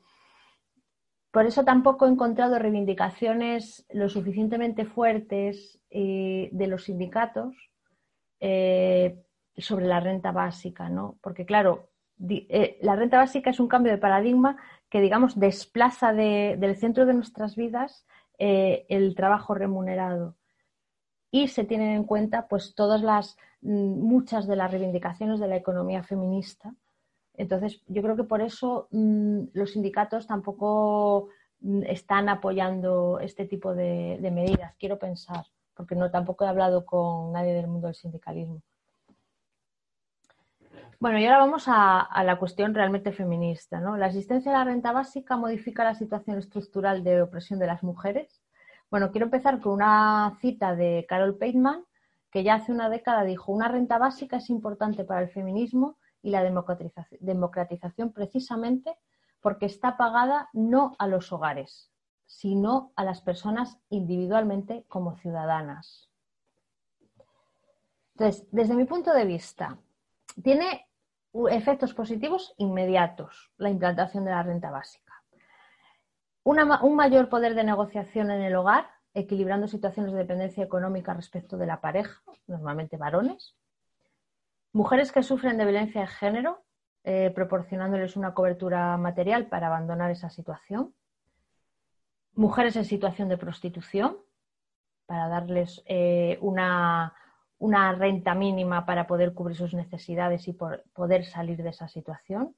por 1.30 1.46
eso 1.46 1.64
tampoco 1.64 2.06
he 2.06 2.10
encontrado 2.10 2.58
reivindicaciones 2.58 3.86
lo 3.90 4.08
suficientemente 4.08 4.84
fuertes 4.84 5.80
eh, 5.90 6.48
de 6.52 6.66
los 6.66 6.84
sindicatos 6.84 7.54
eh, 8.40 9.22
sobre 9.56 9.86
la 9.86 10.00
renta 10.00 10.32
básica, 10.32 10.88
¿no? 10.88 11.18
Porque 11.20 11.46
claro, 11.46 11.90
eh, 12.28 12.78
la 12.82 12.96
renta 12.96 13.18
básica 13.18 13.50
es 13.50 13.60
un 13.60 13.68
cambio 13.68 13.92
de 13.92 13.98
paradigma 13.98 14.56
que, 14.88 15.00
digamos, 15.00 15.38
desplaza 15.38 16.12
del 16.12 16.76
centro 16.76 17.06
de 17.06 17.14
nuestras 17.14 17.56
vidas 17.56 18.06
el 18.38 19.14
trabajo 19.14 19.54
remunerado 19.54 20.34
y 21.30 21.48
se 21.48 21.64
tienen 21.64 21.90
en 21.90 22.04
cuenta 22.04 22.48
pues 22.48 22.74
todas 22.74 23.02
las 23.02 23.36
mm, 23.60 24.00
muchas 24.00 24.46
de 24.46 24.56
las 24.56 24.70
reivindicaciones 24.70 25.40
de 25.40 25.48
la 25.48 25.56
economía 25.56 26.02
feminista. 26.02 26.74
Entonces, 27.40 27.82
yo 27.86 28.02
creo 28.02 28.16
que 28.16 28.24
por 28.24 28.42
eso 28.42 28.86
mm, 28.90 29.44
los 29.54 29.72
sindicatos 29.72 30.26
tampoco 30.26 31.28
mm, 31.60 31.84
están 31.84 32.28
apoyando 32.28 33.18
este 33.18 33.46
tipo 33.46 33.74
de, 33.74 34.18
medidas, 34.30 34.74
quiero 34.78 34.98
pensar, 34.98 35.46
porque 35.74 35.94
no 35.94 36.10
tampoco 36.10 36.44
he 36.44 36.48
hablado 36.48 36.84
con 36.84 37.32
nadie 37.32 37.54
del 37.54 37.66
mundo 37.66 37.86
del 37.86 37.94
sindicalismo. 37.94 38.60
Bueno, 40.98 41.18
y 41.18 41.24
ahora 41.24 41.38
vamos 41.38 41.64
a, 41.66 42.10
la 42.24 42.38
cuestión 42.38 42.74
realmente 42.74 43.10
feminista. 43.10 43.80
¿no? 43.80 43.96
La 43.96 44.08
existencia 44.08 44.52
de 44.52 44.58
la 44.58 44.64
renta 44.64 44.92
básica 44.92 45.38
modifica 45.38 45.82
la 45.82 45.94
situación 45.94 46.36
estructural 46.36 47.02
de 47.02 47.22
opresión 47.22 47.58
de 47.58 47.68
las 47.68 47.82
mujeres. 47.82 48.42
Bueno, 48.90 49.12
quiero 49.12 49.24
empezar 49.24 49.60
con 49.60 49.72
una 49.72 50.36
cita 50.42 50.76
de 50.76 51.06
Carol 51.08 51.38
Peitman, 51.38 51.84
que 52.30 52.44
ya 52.44 52.56
hace 52.56 52.70
una 52.70 52.90
década 52.90 53.24
dijo, 53.24 53.50
una 53.50 53.68
renta 53.68 53.96
básica 53.96 54.36
es 54.36 54.50
importante 54.50 55.04
para 55.04 55.22
el 55.22 55.30
feminismo 55.30 55.96
y 56.22 56.30
la 56.30 56.42
democratización 56.42 58.12
precisamente 58.12 58.96
porque 59.40 59.66
está 59.66 59.96
pagada 59.96 60.48
no 60.52 60.94
a 60.98 61.06
los 61.06 61.32
hogares, 61.32 61.90
sino 62.26 62.92
a 62.96 63.04
las 63.04 63.20
personas 63.22 63.78
individualmente 63.88 64.84
como 64.88 65.16
ciudadanas. 65.16 66.10
Entonces, 68.14 68.46
desde 68.52 68.74
mi 68.74 68.84
punto 68.84 69.12
de 69.12 69.24
vista, 69.24 69.78
tiene 70.42 70.86
efectos 71.50 71.94
positivos 71.94 72.54
inmediatos, 72.58 73.52
la 73.56 73.70
implantación 73.70 74.24
de 74.24 74.30
la 74.30 74.42
renta 74.42 74.70
básica. 74.70 75.22
un 76.44 76.96
mayor 76.96 77.28
poder 77.28 77.54
de 77.54 77.64
negociación 77.64 78.30
en 78.30 78.42
el 78.42 78.56
hogar, 78.56 78.90
equilibrando 79.14 79.68
situaciones 79.68 80.12
de 80.12 80.18
dependencia 80.18 80.62
económica 80.62 81.14
respecto 81.14 81.56
de 81.56 81.66
la 81.66 81.80
pareja, 81.80 82.22
normalmente 82.46 82.96
varones. 82.96 83.56
Mujeres 84.72 85.10
que 85.10 85.22
sufren 85.22 85.58
de 85.58 85.64
violencia 85.64 86.02
de 86.02 86.06
género, 86.06 86.62
eh, 87.02 87.32
proporcionándoles 87.34 88.16
una 88.16 88.34
cobertura 88.34 88.96
material 88.96 89.46
para 89.46 89.66
abandonar 89.66 90.10
esa 90.10 90.30
situación. 90.30 90.94
Mujeres 92.34 92.76
en 92.76 92.84
situación 92.84 93.28
de 93.28 93.38
prostitución, 93.38 94.16
para 95.06 95.28
darles 95.28 95.82
eh, 95.86 96.38
una, 96.40 97.14
una 97.58 97.92
renta 97.92 98.34
mínima 98.34 98.86
para 98.86 99.08
poder 99.08 99.34
cubrir 99.34 99.56
sus 99.56 99.74
necesidades 99.74 100.46
y 100.46 100.52
poder 100.52 101.24
salir 101.24 101.62
de 101.62 101.70
esa 101.70 101.88
situación. 101.88 102.54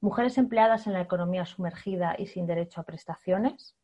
Mujeres 0.00 0.38
empleadas 0.38 0.86
en 0.86 0.94
la 0.94 1.02
economía 1.02 1.44
sumergida 1.44 2.14
y 2.18 2.26
sin 2.26 2.46
derecho 2.46 2.80
a 2.80 2.84
prestaciones. 2.84 3.76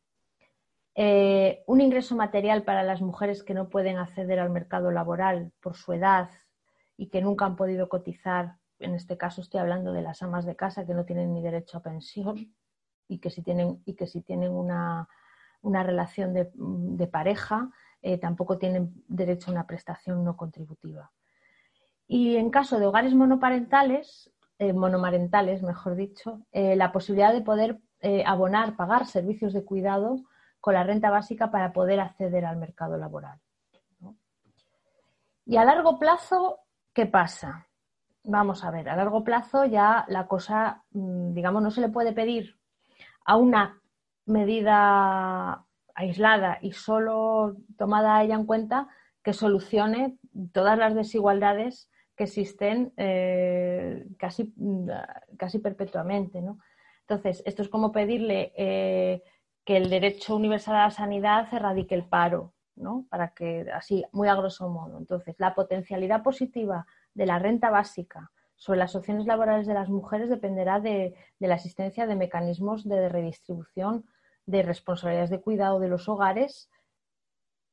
Eh, 0.95 1.63
un 1.67 1.79
ingreso 1.79 2.15
material 2.15 2.63
para 2.63 2.81
las 2.81 3.01
mujeres 3.01 3.43
que 3.43 3.53
no 3.53 3.69
pueden 3.69 3.97
acceder 3.97 4.39
al 4.39 4.49
mercado 4.49 4.89
laboral 4.89 5.51
por 5.61 5.75
su 5.75 5.93
edad 5.93 6.31
y 6.97 7.07
que 7.09 7.21
nunca 7.21 7.45
han 7.45 7.55
podido 7.55 7.87
cotizar. 7.87 8.57
En 8.79 8.93
este 8.93 9.17
caso 9.17 9.41
estoy 9.41 9.59
hablando 9.59 9.93
de 9.93 10.01
las 10.01 10.21
amas 10.21 10.45
de 10.45 10.55
casa 10.55 10.85
que 10.85 10.93
no 10.93 11.05
tienen 11.05 11.33
ni 11.33 11.41
derecho 11.41 11.77
a 11.77 11.83
pensión 11.83 12.53
y 13.07 13.19
que 13.19 13.29
si 13.29 13.41
tienen, 13.41 13.81
y 13.85 13.93
que 13.93 14.07
si 14.07 14.21
tienen 14.21 14.51
una, 14.51 15.07
relación 15.63 16.33
de 16.33 17.07
pareja 17.07 17.71
eh, 18.01 18.17
tampoco 18.17 18.57
tienen 18.57 19.03
derecho 19.07 19.49
a 19.49 19.53
una 19.53 19.67
prestación 19.67 20.23
no 20.23 20.37
contributiva. 20.37 21.11
Y 22.07 22.37
en 22.37 22.49
caso 22.51 22.79
de 22.79 22.85
hogares 22.85 23.13
monoparentales, 23.13 24.31
eh, 24.59 24.71
monomarentales, 24.71 25.63
mejor 25.63 25.95
dicho, 25.95 26.41
eh, 26.51 26.75
la 26.75 26.91
posibilidad 26.91 27.33
de 27.33 27.41
poder 27.41 27.79
abonar, 28.25 28.75
pagar 28.75 29.07
servicios 29.07 29.53
de 29.53 29.65
cuidado 29.65 30.21
con 30.61 30.75
la 30.75 30.83
renta 30.83 31.09
básica 31.09 31.49
para 31.49 31.73
poder 31.73 31.99
acceder 31.99 32.45
al 32.45 32.55
mercado 32.55 32.95
laboral. 32.95 33.39
Y 35.45 35.57
a 35.57 35.65
largo 35.65 35.97
plazo, 35.97 36.59
¿qué 36.97 37.05
pasa? 37.05 37.67
Vamos 38.23 38.63
a 38.63 38.71
ver, 38.71 38.89
a 38.89 38.95
largo 38.95 39.23
plazo 39.23 39.65
ya 39.65 40.03
la 40.07 40.25
cosa, 40.27 40.83
mm, 40.89 41.31
digamos, 41.31 41.61
no 41.61 41.69
se 41.69 41.79
le 41.79 41.89
puede 41.89 42.11
pedir 42.11 42.57
a 43.23 43.37
una 43.37 43.79
medida 44.25 45.63
aislada 45.93 46.57
y 46.59 46.71
solo 46.71 47.55
tomada 47.77 48.23
ella 48.23 48.33
en 48.33 48.47
cuenta 48.47 48.87
que 49.23 49.33
solucione 49.33 50.17
todas 50.51 50.75
las 50.79 50.95
desigualdades 50.95 51.87
que 52.15 52.23
existen 52.23 52.93
eh, 52.97 54.07
casi, 54.17 54.55
casi 55.37 55.59
perpetuamente. 55.59 56.41
¿no? 56.41 56.57
Entonces, 57.01 57.43
esto 57.45 57.61
es 57.61 57.69
como 57.69 57.91
pedirle 57.91 58.53
eh, 58.57 59.21
que 59.63 59.77
el 59.77 59.91
derecho 59.91 60.35
universal 60.35 60.77
a 60.77 60.85
la 60.85 60.89
sanidad 60.89 61.47
erradique 61.53 61.93
el 61.93 62.05
paro, 62.05 62.53
¿no? 62.77 63.05
para 63.09 63.29
que 63.29 63.69
así, 63.73 64.05
muy 64.11 64.27
a 64.27 64.35
grosso 64.35 64.69
modo. 64.69 64.97
Entonces, 64.97 65.35
la 65.37 65.55
potencialidad 65.55 66.23
positiva 66.23 66.85
de 67.13 67.25
la 67.25 67.39
renta 67.39 67.69
básica 67.69 68.31
sobre 68.55 68.79
las 68.79 68.95
opciones 68.95 69.25
laborales 69.25 69.67
de 69.67 69.73
las 69.73 69.89
mujeres 69.89 70.29
dependerá 70.29 70.79
de, 70.79 71.15
la 71.39 71.55
existencia 71.55 72.07
de 72.07 72.15
mecanismos 72.15 72.87
de 72.87 73.09
redistribución 73.09 74.05
de 74.45 74.63
responsabilidades 74.63 75.29
de 75.29 75.41
cuidado 75.41 75.79
de 75.79 75.89
los 75.89 76.07
hogares 76.09 76.69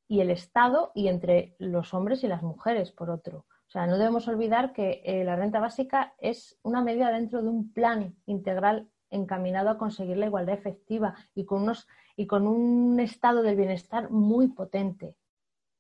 y 0.08 0.20
el 0.20 0.30
Estado 0.30 0.92
y 0.94 1.08
entre 1.08 1.54
los 1.58 1.94
hombres 1.94 2.22
y 2.24 2.28
las 2.28 2.42
mujeres, 2.42 2.92
por 2.92 3.10
otro. 3.10 3.46
O 3.66 3.70
sea, 3.70 3.86
no 3.86 3.96
debemos 3.96 4.28
olvidar 4.28 4.72
que 4.72 5.02
eh, 5.04 5.24
la 5.24 5.36
renta 5.36 5.60
básica 5.60 6.14
es 6.18 6.58
una 6.62 6.82
medida 6.82 7.10
dentro 7.10 7.42
de 7.42 7.48
un 7.48 7.72
plan 7.72 8.14
integral 8.26 8.88
encaminado 9.14 9.70
a 9.70 9.78
conseguir 9.78 10.16
la 10.16 10.26
igualdad 10.26 10.54
efectiva 10.54 11.14
y 11.34 11.44
con, 11.44 11.62
unos, 11.62 11.88
y 12.16 12.26
con 12.26 12.46
un 12.46 12.98
estado 13.00 13.42
del 13.42 13.56
bienestar 13.56 14.10
muy 14.10 14.48
potente 14.48 15.16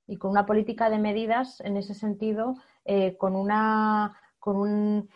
y 0.06 0.16
con 0.16 0.30
una 0.30 0.46
política 0.46 0.90
de 0.90 0.98
medidas 0.98 1.60
en 1.60 1.76
ese 1.76 1.94
sentido 1.94 2.56
eh, 2.84 3.16
con, 3.16 3.36
una, 3.36 4.18
con, 4.38 4.56
un, 4.56 5.10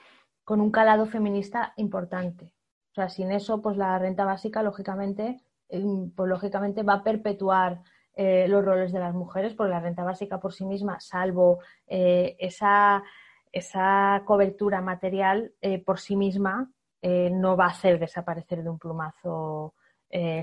con 0.45 0.61
un 0.61 0.71
calado 0.71 1.07
feminista 1.07 1.73
importante. 1.77 2.55
O 2.93 2.95
sea, 2.95 3.09
sin 3.09 3.31
eso, 3.31 3.61
pues 3.63 3.77
la 3.77 3.99
renta 3.99 4.25
básica, 4.25 4.63
lógicamente, 4.63 5.41
pues 5.69 6.29
lógicamente 6.29 6.83
va 6.83 6.95
a 6.95 7.05
perpetuar 7.05 7.83
eh, 8.21 8.49
los 8.49 8.65
roles 8.65 8.93
de 8.93 8.99
las 8.99 9.15
mujeres, 9.15 9.55
porque 9.55 9.71
la 9.71 9.79
renta 9.79 10.03
básica 10.03 10.41
por 10.41 10.53
sí 10.53 10.65
misma, 10.65 10.99
salvo 10.99 11.61
eh, 11.87 12.37
esa, 12.41 13.05
esa, 13.53 14.23
cobertura 14.25 14.81
material 14.81 15.53
eh, 15.61 15.79
por 15.85 16.01
sí 16.01 16.17
misma, 16.17 16.69
no 17.03 17.57
va 17.57 17.67
a 17.67 17.71
hacer 17.71 17.99
desaparecer 17.99 18.63
de 18.63 18.71
un 18.71 18.79
plumazo 18.79 19.75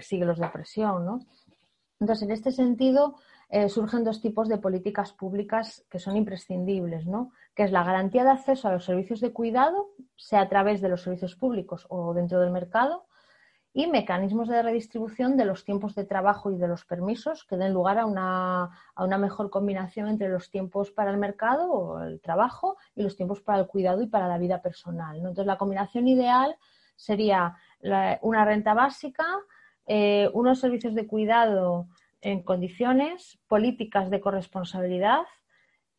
siglos 0.01 0.39
de 0.39 0.45
opresión. 0.45 1.05
¿no? 1.05 1.19
Entonces, 1.99 2.23
en 2.23 2.31
este 2.31 2.51
sentido, 2.51 3.15
surgen 3.67 4.03
dos 4.03 4.21
tipos 4.21 4.47
de 4.47 4.57
políticas 4.57 5.13
públicas 5.13 5.85
que 5.89 5.99
son 5.99 6.15
imprescindibles, 6.17 7.05
¿no? 7.07 7.31
que 7.55 7.63
es 7.63 7.71
la 7.71 7.83
garantía 7.83 8.23
de 8.23 8.31
acceso 8.31 8.67
a 8.67 8.73
los 8.73 8.85
servicios 8.85 9.21
de 9.21 9.31
cuidado, 9.31 9.89
sea 10.15 10.41
a 10.41 10.49
través 10.49 10.81
de 10.81 10.89
los 10.89 11.01
servicios 11.01 11.35
públicos 11.35 11.85
o 11.89 12.13
dentro 12.13 12.39
del 12.39 12.51
mercado, 12.51 13.05
y 13.77 13.88
mecanismos 13.88 14.47
de 14.47 14.61
redistribución 14.61 15.35
de 15.35 15.43
los 15.43 15.65
tiempos 15.65 15.95
de 15.95 16.05
trabajo 16.05 16.49
y 16.49 16.55
de 16.55 16.69
los 16.69 16.85
permisos 16.85 17.43
que 17.43 17.57
den 17.57 17.73
lugar 17.73 17.99
a 17.99 18.05
una, 18.05 18.69
a 18.95 19.03
una 19.03 19.17
mejor 19.17 19.49
combinación 19.49 20.07
entre 20.07 20.29
los 20.29 20.49
tiempos 20.49 20.91
para 20.91 21.11
el 21.11 21.17
mercado 21.17 21.69
o 21.69 22.01
el 22.01 22.21
trabajo 22.21 22.77
y 22.95 23.03
los 23.03 23.17
tiempos 23.17 23.41
para 23.41 23.59
el 23.59 23.67
cuidado 23.67 24.01
y 24.01 24.07
para 24.07 24.29
la 24.29 24.38
vida 24.38 24.61
personal. 24.61 25.17
Entonces, 25.17 25.45
la 25.45 25.57
combinación 25.57 26.07
ideal 26.07 26.55
sería 26.95 27.57
una 28.21 28.45
renta 28.45 28.73
básica, 28.73 29.25
eh, 29.85 30.29
unos 30.31 30.61
servicios 30.61 30.95
de 30.95 31.05
cuidado 31.05 31.89
en 32.21 32.43
condiciones, 32.43 33.38
políticas 33.49 34.09
de 34.09 34.21
corresponsabilidad 34.21 35.25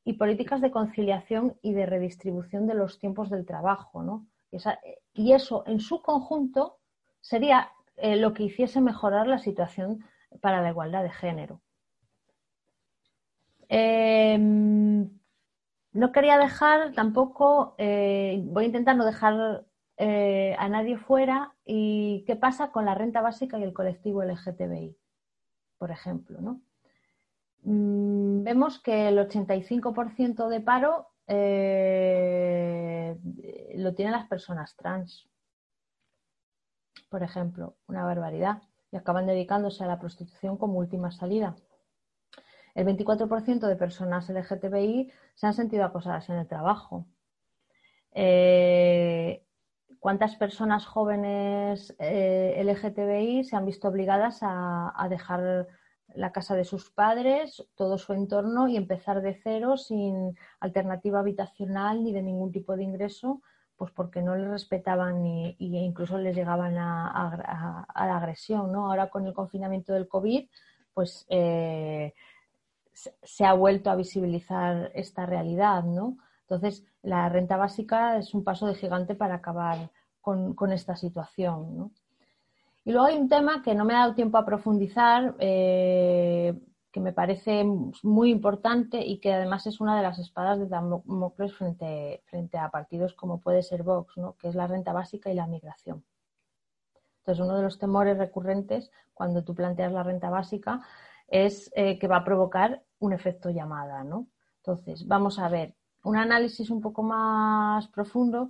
y 0.02 0.14
políticas 0.14 0.62
de 0.62 0.70
conciliación 0.70 1.58
y 1.60 1.74
de 1.74 1.84
redistribución 1.84 2.66
de 2.66 2.74
los 2.74 2.98
tiempos 2.98 3.28
del 3.28 3.44
trabajo. 3.44 4.02
¿no? 4.02 4.26
y 5.12 5.32
eso 5.32 5.64
en 5.66 5.80
su 5.80 6.00
conjunto 6.00 6.78
sería 7.26 7.72
eh, 7.96 8.16
lo 8.16 8.32
que 8.34 8.44
hiciese 8.44 8.80
mejorar 8.80 9.26
la 9.26 9.38
situación 9.38 10.04
para 10.40 10.62
la 10.62 10.70
igualdad 10.70 11.02
de 11.02 11.10
género. 11.10 11.60
Em, 13.68 15.10
no 15.92 16.12
quería 16.12 16.38
dejar 16.38 16.92
tampoco, 16.92 17.74
eh, 17.78 18.40
voy 18.44 18.64
a 18.64 18.66
intentar 18.68 18.96
no 18.96 19.04
dejar 19.04 19.66
eh, 19.96 20.54
a 20.58 20.68
nadie 20.68 20.98
fuera 20.98 21.54
y 21.64 22.22
qué 22.26 22.36
pasa 22.36 22.70
con 22.70 22.84
la 22.84 22.94
renta 22.94 23.22
básica 23.22 23.58
y 23.58 23.64
el 23.64 23.72
colectivo 23.72 24.22
LGTBI, 24.22 24.96
por 25.78 25.90
ejemplo. 25.90 26.40
¿no? 26.40 26.60
Mm, 27.62 28.44
vemos 28.44 28.78
que 28.78 29.08
el 29.08 29.18
85% 29.18 30.48
de 30.48 30.60
paro 30.60 31.08
lo 33.74 33.94
tienen 33.94 34.12
las 34.12 34.28
personas 34.28 34.76
trans 34.76 35.28
por 37.16 37.22
ejemplo, 37.22 37.78
una 37.86 38.04
barbaridad, 38.04 38.60
y 38.92 38.96
acaban 38.98 39.26
dedicándose 39.26 39.82
a 39.82 39.86
la 39.86 39.98
prostitución 39.98 40.58
como 40.58 40.78
última 40.80 41.10
salida. 41.10 41.56
el 42.74 42.84
24% 42.84 43.68
de 43.68 43.76
personas 43.76 44.28
LGTBI 44.28 45.10
se 45.34 45.46
han 45.46 45.54
sentido 45.54 45.86
acosadas 45.86 46.28
en 46.28 46.36
el 46.36 46.46
trabajo. 46.46 47.06
Eh, 48.12 49.46
¿Cuántas 49.98 50.36
personas 50.36 50.84
jóvenes 50.84 51.96
eh, 51.98 52.62
LGTBI 52.62 53.44
se 53.44 53.56
han 53.56 53.64
visto 53.64 53.88
obligadas 53.88 54.40
a, 54.42 55.06
dejar 55.08 55.68
la 56.14 56.32
casa 56.32 56.54
de 56.54 56.66
sus 56.66 56.90
padres, 56.90 57.66
todo 57.76 57.96
su 57.96 58.12
entorno 58.12 58.68
y 58.68 58.76
empezar 58.76 59.22
de 59.22 59.40
cero 59.42 59.78
sin 59.78 60.36
alternativa 60.60 61.20
habitacional 61.20 62.04
ni 62.04 62.12
de 62.12 62.20
ningún 62.20 62.52
tipo 62.52 62.76
de 62.76 62.84
ingreso, 62.84 63.40
pues 63.76 63.92
porque 63.92 64.22
no 64.22 64.36
les 64.36 64.48
respetaban 64.48 65.24
e 65.26 65.56
incluso 65.58 66.18
les 66.18 66.34
llegaban 66.34 66.76
a, 66.78 67.86
la 67.94 68.16
agresión. 68.16 68.72
¿no? 68.72 68.86
Ahora 68.86 69.10
con 69.10 69.26
el 69.26 69.34
confinamiento 69.34 69.92
del 69.92 70.08
COVID, 70.08 70.48
pues 70.94 71.26
eh, 71.28 72.14
se 72.92 73.44
ha 73.44 73.52
vuelto 73.52 73.90
a 73.90 73.96
visibilizar 73.96 74.90
esta 74.94 75.26
realidad, 75.26 75.84
¿no? 75.84 76.16
Entonces, 76.48 76.84
la 77.02 77.28
renta 77.28 77.56
básica 77.56 78.16
es 78.16 78.32
un 78.32 78.44
paso 78.44 78.66
de 78.66 78.74
gigante 78.74 79.14
para 79.14 79.34
acabar 79.34 79.90
con, 80.20 80.72
esta 80.72 80.96
situación. 80.96 81.92
Y 82.84 82.92
luego 82.92 83.06
hay 83.06 83.16
un 83.16 83.28
tema 83.28 83.62
que 83.62 83.74
no 83.74 83.84
me 83.84 83.94
ha 83.94 84.00
dado 84.00 84.14
tiempo 84.14 84.38
a 84.38 84.44
profundizar, 84.44 85.34
eh, 85.38 86.54
que 86.96 87.00
me 87.00 87.12
parece 87.12 87.62
muy 88.02 88.30
importante 88.30 89.04
y 89.04 89.18
que 89.18 89.34
además 89.34 89.66
es 89.66 89.82
una 89.82 89.98
de 89.98 90.02
las 90.02 90.18
espadas 90.18 90.58
de 90.58 90.66
Damocles 90.66 91.52
frente, 91.52 92.22
frente 92.24 92.56
a 92.56 92.70
partidos 92.70 93.12
como 93.12 93.38
puede 93.38 93.62
ser 93.62 93.82
Vox, 93.82 94.14
que 94.38 94.48
es 94.48 94.54
la 94.54 94.66
renta 94.66 94.94
básica 94.94 95.30
y 95.30 95.34
la 95.34 95.46
migración. 95.46 96.02
Entonces, 97.18 97.44
uno 97.44 97.54
de 97.54 97.64
los 97.64 97.78
temores 97.78 98.16
recurrentes 98.16 98.90
cuando 99.12 99.44
tú 99.44 99.54
planteas 99.54 99.92
la 99.92 100.04
renta 100.04 100.30
básica 100.30 100.80
es 101.28 101.70
eh, 101.76 101.98
que 101.98 102.08
va 102.08 102.16
a 102.16 102.24
provocar 102.24 102.82
un 102.98 103.12
efecto 103.12 103.50
llamada. 103.50 104.02
¿no? 104.02 104.28
Entonces, 104.62 105.06
vamos 105.06 105.38
a 105.38 105.50
ver 105.50 105.74
un 106.02 106.16
análisis 106.16 106.70
un 106.70 106.80
poco 106.80 107.02
más 107.02 107.88
profundo. 107.88 108.48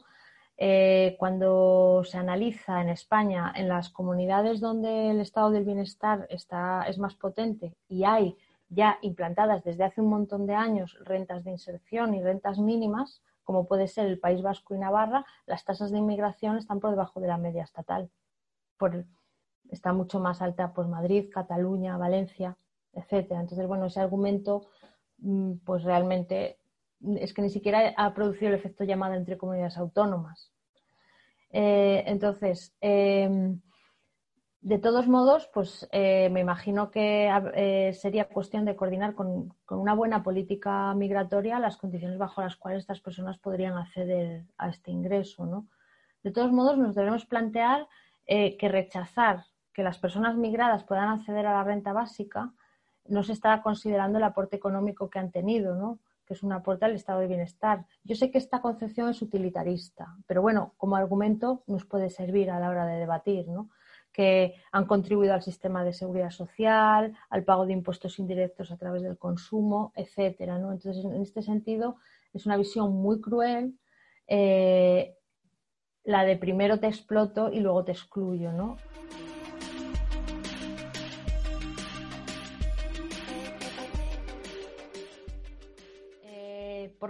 Eh, 0.58 1.16
cuando 1.18 2.02
se 2.04 2.16
analiza 2.16 2.80
en 2.80 2.88
España, 2.88 3.52
en 3.54 3.68
las 3.68 3.90
comunidades 3.90 4.60
donde 4.60 5.10
el 5.10 5.20
estado 5.20 5.50
del 5.50 5.64
bienestar 5.64 6.26
está, 6.30 6.84
es 6.88 6.98
más 6.98 7.14
potente 7.14 7.74
y 7.88 8.04
hay 8.04 8.38
ya 8.68 8.98
implantadas 9.02 9.62
desde 9.64 9.84
hace 9.84 10.00
un 10.00 10.08
montón 10.08 10.46
de 10.46 10.54
años 10.54 10.96
rentas 11.04 11.44
de 11.44 11.50
inserción 11.50 12.14
y 12.14 12.22
rentas 12.22 12.58
mínimas, 12.58 13.22
como 13.44 13.66
puede 13.68 13.86
ser 13.86 14.06
el 14.06 14.18
País 14.18 14.42
Vasco 14.42 14.74
y 14.74 14.78
Navarra, 14.78 15.26
las 15.44 15.64
tasas 15.64 15.90
de 15.90 15.98
inmigración 15.98 16.56
están 16.56 16.80
por 16.80 16.90
debajo 16.90 17.20
de 17.20 17.28
la 17.28 17.38
media 17.38 17.62
estatal. 17.62 18.10
está 19.70 19.92
mucho 19.92 20.20
más 20.20 20.42
alta 20.42 20.72
pues 20.72 20.88
Madrid, 20.88 21.30
Cataluña, 21.32 21.98
Valencia, 21.98 22.56
etcétera. 22.92 23.40
Entonces, 23.40 23.66
bueno, 23.66 23.86
ese 23.86 24.00
argumento 24.00 24.68
mm, 25.18 25.58
pues 25.64 25.84
realmente 25.84 26.58
es 27.18 27.34
que 27.34 27.42
ni 27.42 27.50
siquiera 27.50 27.92
ha 27.96 28.14
producido 28.14 28.48
el 28.48 28.54
efecto 28.54 28.84
llamada 28.84 29.16
entre 29.16 29.36
comunidades 29.36 29.76
autónomas. 29.76 30.52
Eh, 31.50 32.04
entonces, 32.06 32.74
em, 32.80 33.60
de 34.60 34.78
todos 34.78 35.06
modos, 35.06 35.48
pues 35.54 35.88
eh, 35.92 36.28
me 36.30 36.40
imagino 36.40 36.90
que 36.90 37.30
eh, 37.54 37.92
sería 37.92 38.28
cuestión 38.28 38.64
de 38.64 38.74
coordinar 38.74 39.14
con, 39.14 39.54
una 39.70 39.94
buena 39.94 40.22
política 40.22 40.92
migratoria 40.94 41.60
las 41.60 41.76
condiciones 41.76 42.18
bajo 42.18 42.40
las 42.40 42.56
cuales 42.56 42.80
estas 42.80 43.00
personas 43.00 43.38
podrían 43.38 43.78
acceder 43.78 44.44
a 44.58 44.68
este 44.68 44.90
ingreso. 44.90 45.46
¿no? 45.46 45.68
De 46.22 46.32
todos 46.32 46.52
modos, 46.52 46.78
nos 46.78 46.94
debemos 46.94 47.26
plantear 47.26 47.86
que 48.26 48.68
rechazar 48.68 49.44
que 49.72 49.84
las 49.84 49.98
personas 49.98 50.36
migradas 50.36 50.82
puedan 50.82 51.10
acceder 51.10 51.46
a 51.46 51.52
la 51.52 51.62
renta 51.62 51.92
básica 51.92 52.52
no 53.08 53.22
se 53.22 53.32
está 53.32 53.62
considerando 53.62 54.18
el 54.18 54.24
aporte 54.24 54.56
económico 54.56 55.08
que 55.08 55.18
han 55.18 55.30
tenido, 55.30 55.74
¿no? 55.74 55.98
Que 56.26 56.34
es 56.34 56.42
un 56.42 56.52
aporte 56.52 56.84
al 56.84 56.94
estado 56.94 57.20
de 57.20 57.28
bienestar. 57.28 57.86
Yo 58.04 58.16
sé 58.16 58.30
que 58.30 58.38
esta 58.38 58.60
concepción 58.60 59.08
es 59.08 59.22
utilitarista, 59.22 60.16
pero 60.26 60.42
bueno, 60.42 60.74
como 60.76 60.96
argumento 60.96 61.62
nos 61.66 61.84
puede 61.84 62.10
servir 62.10 62.50
a 62.50 62.60
la 62.60 62.68
hora 62.68 62.86
de 62.86 62.98
debatir, 62.98 63.48
¿no? 63.48 63.70
que 64.12 64.54
han 64.72 64.86
contribuido 64.86 65.34
al 65.34 65.42
sistema 65.42 65.84
de 65.84 65.92
seguridad 65.92 66.30
social, 66.30 67.14
al 67.28 67.44
pago 67.44 67.66
de 67.66 67.74
impuestos 67.74 68.18
indirectos 68.18 68.70
a 68.70 68.78
través 68.78 69.02
del 69.02 69.18
consumo, 69.18 69.92
etcétera. 69.94 70.58
¿no? 70.58 70.72
Entonces, 70.72 71.04
en 71.04 71.20
este 71.20 71.42
sentido, 71.42 71.96
es 72.32 72.46
una 72.46 72.56
visión 72.56 72.94
muy 72.94 73.20
cruel 73.20 73.78
eh, 74.26 75.16
la 76.04 76.24
de 76.24 76.36
primero 76.36 76.78
te 76.78 76.86
exploto 76.86 77.52
y 77.52 77.60
luego 77.60 77.84
te 77.84 77.92
excluyo, 77.92 78.52
¿no? 78.52 78.76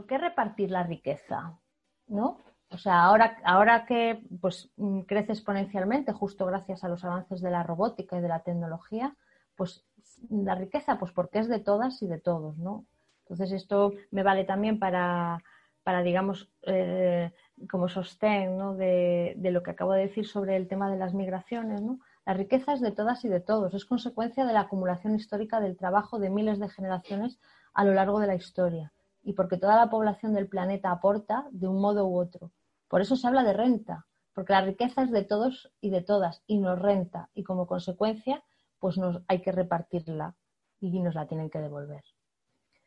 ¿Por 0.06 0.18
qué 0.18 0.24
repartir 0.24 0.70
la 0.70 0.84
riqueza? 0.84 1.58
¿No? 2.06 2.38
O 2.70 2.78
sea, 2.78 3.04
ahora, 3.04 3.38
ahora 3.44 3.86
que 3.86 4.22
pues, 4.40 4.70
mm, 4.76 5.00
crece 5.00 5.32
exponencialmente, 5.32 6.12
justo 6.12 6.46
gracias 6.46 6.84
a 6.84 6.88
los 6.88 7.04
avances 7.04 7.40
de 7.40 7.50
la 7.50 7.64
robótica 7.64 8.16
y 8.16 8.20
de 8.20 8.28
la 8.28 8.44
tecnología, 8.44 9.16
pues 9.56 9.84
la 10.30 10.54
riqueza, 10.54 10.98
pues 10.98 11.12
porque 11.12 11.40
es 11.40 11.48
de 11.48 11.58
todas 11.58 12.02
y 12.02 12.06
de 12.06 12.20
todos, 12.20 12.56
¿no? 12.58 12.86
Entonces 13.24 13.50
esto 13.52 13.92
me 14.12 14.22
vale 14.22 14.44
también 14.44 14.78
para, 14.78 15.42
para 15.82 16.02
digamos, 16.02 16.50
eh, 16.62 17.32
como 17.68 17.88
sostén 17.88 18.56
¿no? 18.56 18.74
de, 18.76 19.34
de, 19.36 19.50
lo 19.50 19.62
que 19.62 19.72
acabo 19.72 19.92
de 19.92 20.02
decir 20.02 20.26
sobre 20.26 20.56
el 20.56 20.68
tema 20.68 20.88
de 20.90 20.98
las 20.98 21.14
migraciones, 21.14 21.82
¿no? 21.82 21.98
La 22.24 22.34
riqueza 22.34 22.74
es 22.74 22.80
de 22.80 22.92
todas 22.92 23.24
y 23.24 23.28
de 23.28 23.40
todos, 23.40 23.74
es 23.74 23.84
consecuencia 23.84 24.44
de 24.46 24.52
la 24.52 24.60
acumulación 24.60 25.16
histórica 25.16 25.60
del 25.60 25.76
trabajo 25.76 26.20
de 26.20 26.30
miles 26.30 26.60
de 26.60 26.68
generaciones 26.68 27.40
a 27.74 27.84
lo 27.84 27.94
largo 27.94 28.20
de 28.20 28.28
la 28.28 28.36
historia 28.36 28.92
y 29.26 29.32
porque 29.32 29.58
toda 29.58 29.74
la 29.74 29.90
población 29.90 30.34
del 30.34 30.46
planeta 30.46 30.92
aporta 30.92 31.48
de 31.50 31.66
un 31.66 31.80
modo 31.80 32.06
u 32.06 32.16
otro. 32.16 32.52
Por 32.86 33.00
eso 33.00 33.16
se 33.16 33.26
habla 33.26 33.42
de 33.42 33.52
renta, 33.52 34.06
porque 34.32 34.52
la 34.52 34.60
riqueza 34.60 35.02
es 35.02 35.10
de 35.10 35.24
todos 35.24 35.72
y 35.80 35.90
de 35.90 36.00
todas 36.00 36.44
y 36.46 36.58
nos 36.58 36.78
renta 36.78 37.28
y 37.34 37.42
como 37.42 37.66
consecuencia 37.66 38.44
pues 38.78 38.98
nos 38.98 39.20
hay 39.26 39.42
que 39.42 39.50
repartirla 39.50 40.36
y 40.78 41.00
nos 41.00 41.16
la 41.16 41.26
tienen 41.26 41.50
que 41.50 41.58
devolver. 41.58 42.04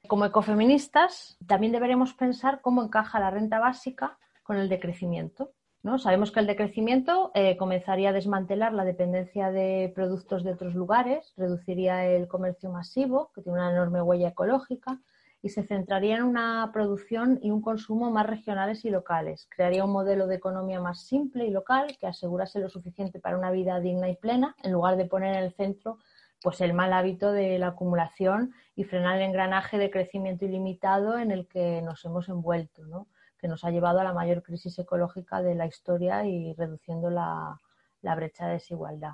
Como 0.08 0.24
ecofeministas 0.24 1.38
también 1.46 1.74
deberemos 1.74 2.14
pensar 2.14 2.62
cómo 2.62 2.84
encaja 2.84 3.20
la 3.20 3.32
renta 3.32 3.60
básica 3.60 4.18
con 4.42 4.56
el 4.56 4.70
decrecimiento. 4.70 5.52
¿no? 5.84 6.00
Sabemos 6.00 6.32
que 6.32 6.40
el 6.40 6.48
decrecimiento 6.48 7.32
eh, 7.34 7.58
comenzaría 7.58 8.10
a 8.10 8.14
desmantelar 8.14 8.72
la 8.72 8.86
dependencia 8.86 9.52
de 9.52 9.92
productos 9.94 10.46
de 10.46 10.54
otros 10.54 10.74
lugares, 10.74 11.34
reduciría 11.36 12.06
el 12.06 12.30
comercio 12.30 12.72
masivo, 12.72 13.30
que 13.36 13.42
tiene 13.42 13.60
una 13.60 13.72
enorme 13.72 14.02
huella 14.02 14.30
ecológica, 14.30 15.02
y 15.42 15.50
se 15.50 15.64
centraría 15.64 16.18
en 16.18 16.24
una 16.24 16.70
producción 16.74 17.40
y 17.42 17.52
un 17.52 17.62
consumo 17.62 18.12
más 18.12 18.28
regionales 18.28 18.84
y 18.86 18.90
locales. 18.90 19.48
Crearía 19.50 19.86
un 19.86 19.92
modelo 19.92 20.28
de 20.28 20.36
economía 20.36 20.82
más 20.82 21.04
simple 21.04 21.46
y 21.46 21.50
local 21.50 21.98
que 22.00 22.08
asegurase 22.08 22.60
lo 22.60 22.70
suficiente 22.70 23.20
para 23.20 23.38
una 23.38 23.52
vida 23.52 23.80
digna 23.80 24.10
y 24.10 24.16
plena, 24.16 24.56
en 24.64 24.72
lugar 24.72 24.98
de 24.98 25.06
poner 25.06 25.36
en 25.36 25.44
el 25.44 25.54
centro 25.54 26.00
pues 26.42 26.62
el 26.62 26.74
mal 26.74 26.94
hábito 26.94 27.32
de 27.32 27.60
la 27.60 27.68
acumulación 27.68 28.54
y 28.76 28.86
frenar 28.86 29.18
el 29.18 29.24
engranaje 29.24 29.78
de 29.78 29.92
crecimiento 29.92 30.46
ilimitado 30.46 31.18
en 31.18 31.32
el 31.32 31.48
que 31.48 31.82
nos 31.82 32.04
hemos 32.06 32.30
envuelto, 32.30 32.86
¿no? 32.86 33.08
que 33.38 33.48
nos 33.48 33.64
ha 33.64 33.72
llevado 33.72 34.00
a 34.00 34.04
la 34.04 34.14
mayor 34.14 34.44
crisis 34.44 34.78
ecológica 34.80 35.42
de 35.42 35.56
la 35.56 35.66
historia 35.66 36.26
y 36.26 36.54
reduciendo 36.54 37.10
la, 37.10 37.60
la 38.02 38.16
brecha 38.16 38.48
de 38.48 38.54
desigualdad. 38.54 39.14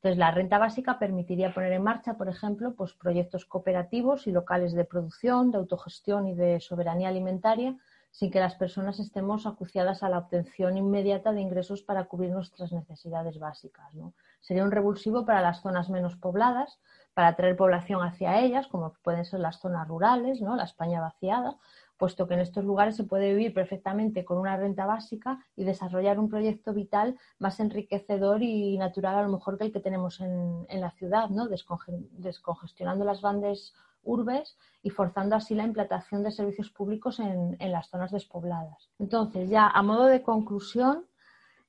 Entonces, 0.00 0.18
la 0.18 0.30
renta 0.30 0.56
básica 0.56 0.98
permitiría 0.98 1.52
poner 1.52 1.74
en 1.74 1.82
marcha, 1.82 2.14
por 2.14 2.30
ejemplo, 2.30 2.74
pues, 2.74 2.94
proyectos 2.94 3.44
cooperativos 3.44 4.26
y 4.26 4.32
locales 4.32 4.72
de 4.72 4.86
producción, 4.86 5.50
de 5.50 5.58
autogestión 5.58 6.26
y 6.26 6.34
de 6.34 6.58
soberanía 6.58 7.10
alimentaria, 7.10 7.76
sin 8.10 8.30
que 8.30 8.40
las 8.40 8.54
personas 8.54 8.98
estemos 8.98 9.46
acuciadas 9.46 10.02
a 10.02 10.08
la 10.08 10.16
obtención 10.16 10.78
inmediata 10.78 11.32
de 11.32 11.42
ingresos 11.42 11.82
para 11.82 12.04
cubrir 12.04 12.30
nuestras 12.30 12.72
necesidades 12.72 13.38
básicas. 13.38 13.92
Sería 14.40 14.64
un 14.64 14.70
revulsivo 14.70 15.26
para 15.26 15.42
las 15.42 15.60
zonas 15.60 15.90
menos 15.90 16.16
pobladas, 16.16 16.80
para 17.12 17.28
atraer 17.28 17.54
población 17.56 18.02
hacia 18.02 18.40
ellas, 18.40 18.68
como 18.68 18.94
pueden 19.02 19.26
ser 19.26 19.40
las 19.40 19.60
zonas 19.60 19.86
rurales, 19.86 20.40
¿no? 20.40 20.56
la 20.56 20.64
España 20.64 21.02
vaciada, 21.02 21.56
puesto 22.00 22.26
que 22.26 22.32
en 22.32 22.40
estos 22.40 22.64
lugares 22.64 22.96
se 22.96 23.04
puede 23.04 23.34
vivir 23.34 23.52
perfectamente 23.52 24.24
con 24.24 24.38
una 24.38 24.56
renta 24.56 24.86
básica 24.86 25.38
y 25.54 25.64
desarrollar 25.64 26.18
un 26.18 26.30
proyecto 26.30 26.72
vital 26.72 27.18
más 27.38 27.60
enriquecedor 27.60 28.42
y 28.42 28.78
natural 28.78 29.16
a 29.16 29.22
lo 29.22 29.28
mejor 29.28 29.58
que 29.58 29.64
el 29.64 29.72
que 29.72 29.80
tenemos 29.80 30.18
en, 30.22 30.80
la 30.80 30.90
ciudad, 30.92 31.28
¿no? 31.28 31.46
descongestionando 31.46 33.04
las 33.04 33.20
grandes 33.20 33.74
urbes 34.02 34.56
y 34.82 34.88
forzando 34.88 35.36
así 35.36 35.54
la 35.54 35.64
implantación 35.64 36.22
de 36.22 36.30
servicios 36.30 36.70
públicos 36.70 37.20
en, 37.20 37.54
en 37.58 37.70
las 37.70 37.90
zonas 37.90 38.10
despobladas. 38.10 38.88
Entonces, 38.98 39.50
ya 39.50 39.66
a 39.66 39.82
modo 39.82 40.06
de 40.06 40.22
conclusión, 40.22 41.04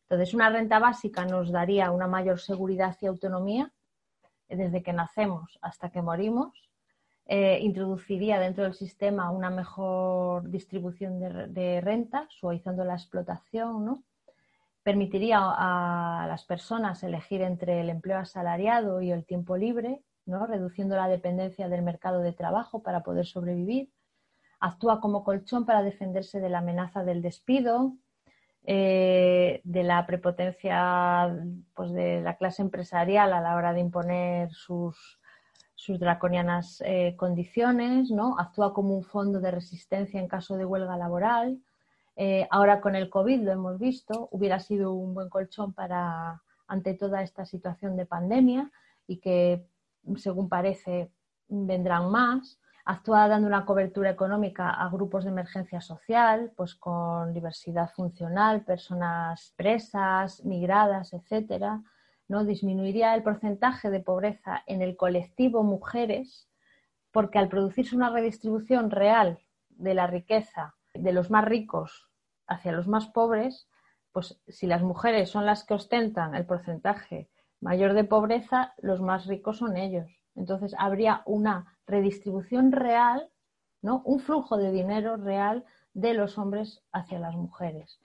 entonces 0.04 0.34
una 0.34 0.50
renta 0.50 0.80
básica 0.80 1.26
nos 1.26 1.52
daría 1.52 1.92
una 1.92 2.08
mayor 2.08 2.40
seguridad 2.40 2.96
y 3.02 3.08
autonomía 3.08 3.74
desde 4.48 4.82
que 4.82 4.94
nacemos 4.94 5.60
hasta 5.62 5.90
que 5.90 6.02
morimos 6.02 6.71
eh, 7.34 7.60
introduciría 7.62 8.42
dentro 8.42 8.66
del 8.66 8.74
sistema 8.74 9.32
una 9.32 9.50
mejor 9.50 10.50
distribución 10.50 11.18
de, 11.54 11.80
renta, 11.80 12.28
suavizando 12.30 12.84
la 12.84 12.96
explotación, 12.96 13.86
¿no? 13.86 14.04
permitiría 14.84 15.40
a 15.40 16.26
las 16.28 16.44
personas 16.44 17.04
elegir 17.04 17.42
entre 17.42 17.80
el 17.80 17.90
empleo 17.90 18.18
asalariado 18.18 19.02
y 19.02 19.14
el 19.14 19.24
tiempo 19.24 19.56
libre, 19.56 20.02
¿no? 20.26 20.46
reduciendo 20.46 20.98
la 20.98 21.08
dependencia 21.08 21.70
del 21.70 21.84
mercado 21.84 22.20
de 22.20 22.34
trabajo 22.34 22.84
para 22.84 23.02
poder 23.02 23.26
sobrevivir. 23.26 23.90
Actúa 24.60 25.00
como 25.00 25.24
colchón 25.24 25.66
para 25.66 25.84
defenderse 25.84 26.42
de 26.42 26.50
la 26.50 26.58
amenaza 26.58 27.06
del 27.06 27.22
despido, 27.22 27.94
eh, 28.66 29.62
de 29.64 29.84
la 29.84 30.06
prepotencia 30.06 31.34
pues, 31.76 31.94
de 31.94 32.20
la 32.20 32.36
clase 32.36 32.62
empresarial 32.62 33.32
a 33.32 33.40
la 33.40 33.56
hora 33.56 33.72
de 33.72 33.80
imponer 33.80 34.52
sus, 34.52 35.21
sus 35.82 36.00
draconianas 36.00 36.84
eh, 36.86 37.16
condiciones, 37.18 38.12
¿no? 38.12 38.38
actúa 38.38 38.72
como 38.72 38.96
un 38.96 39.04
fondo 39.04 39.40
de 39.40 39.50
resistencia 39.50 40.20
en 40.20 40.28
caso 40.28 40.56
de 40.56 40.64
huelga 40.64 40.96
laboral. 40.96 41.60
Eh, 42.16 42.48
ahora 42.52 42.82
con 42.82 42.96
el 42.96 43.10
COVID 43.10 43.42
lo 43.42 43.52
hemos 43.52 43.80
visto, 43.80 44.30
hubiera 44.32 44.60
sido 44.60 44.94
un 44.94 45.16
buen 45.16 45.28
colchón 45.28 45.74
para 45.74 46.44
ante 46.68 46.94
toda 46.94 47.24
esta 47.24 47.46
situación 47.48 47.98
de 47.98 48.06
pandemia 48.06 48.70
y 49.08 49.18
que, 49.18 49.66
según 50.18 50.50
parece, 50.50 51.12
vendrán 51.48 52.12
más. 52.12 52.60
Actúa 52.86 53.28
dando 53.28 53.48
una 53.48 53.66
cobertura 53.66 54.12
económica 54.12 54.70
a 54.70 54.88
grupos 54.88 55.24
de 55.24 55.32
emergencia 55.32 55.82
social, 55.82 56.54
pues 56.56 56.76
con 56.76 57.34
diversidad 57.34 57.90
funcional, 57.90 58.64
personas 58.64 59.52
presas, 59.58 60.46
migradas, 60.46 61.12
etcétera. 61.14 61.82
¿No? 62.32 62.46
Disminuiría 62.46 63.14
el 63.14 63.24
porcentaje 63.24 63.90
de 63.90 64.00
pobreza 64.00 64.64
en 64.66 64.82
el 64.82 64.96
colectivo 64.96 65.64
mujeres, 65.64 66.48
porque 67.12 67.38
al 67.38 67.50
producirse 67.50 67.94
una 67.94 68.10
redistribución 68.10 68.90
real 68.90 69.40
de 69.70 69.94
la 69.94 70.08
riqueza 70.08 70.74
de 70.94 71.12
los 71.12 71.30
más 71.30 71.44
ricos 71.44 72.10
hacia 72.48 72.72
los 72.72 72.88
más 72.88 73.08
pobres, 73.08 73.68
pues 74.14 74.42
si 74.48 74.66
las 74.66 74.82
mujeres 74.82 75.30
son 75.30 75.46
las 75.46 75.66
que 75.66 75.74
ostentan 75.74 76.34
el 76.34 76.46
porcentaje 76.46 77.30
mayor 77.60 77.94
de 77.94 78.06
pobreza, 78.06 78.76
los 78.78 79.02
más 79.02 79.26
ricos 79.26 79.58
son 79.58 79.76
ellos. 79.76 80.10
Entonces 80.34 80.74
habría 80.78 81.24
una 81.26 81.78
redistribución 81.86 82.72
real, 82.72 83.30
¿no? 83.82 84.04
Un 84.06 84.22
flujo 84.22 84.56
de 84.56 84.72
dinero 84.72 85.18
real 85.18 85.66
de 85.94 86.14
los 86.14 86.38
hombres 86.38 86.82
hacia 86.94 87.20
las 87.20 87.36
mujeres. 87.36 88.00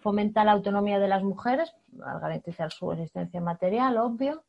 Fomenta 0.00 0.44
la 0.44 0.52
autonomía 0.52 0.98
de 0.98 1.08
las 1.08 1.22
mujeres 1.22 1.74
al 2.04 2.20
garantizar 2.20 2.70
su 2.70 2.92
existencia 2.92 3.40
material, 3.40 3.98
obvio. 3.98 4.44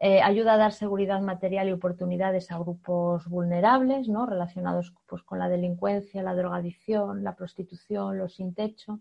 Eh, 0.00 0.22
ayuda 0.22 0.54
a 0.54 0.56
dar 0.58 0.72
seguridad 0.72 1.20
material 1.20 1.68
y 1.68 1.72
oportunidades 1.72 2.52
a 2.52 2.58
grupos 2.58 3.26
vulnerables, 3.28 4.08
¿no? 4.08 4.26
relacionados 4.26 4.94
pues, 5.06 5.22
con 5.24 5.40
la 5.40 5.48
delincuencia, 5.48 6.22
la 6.22 6.36
drogadicción, 6.36 7.24
la 7.24 7.34
prostitución, 7.34 8.16
los 8.16 8.34
sin 8.34 8.54
techo. 8.54 9.00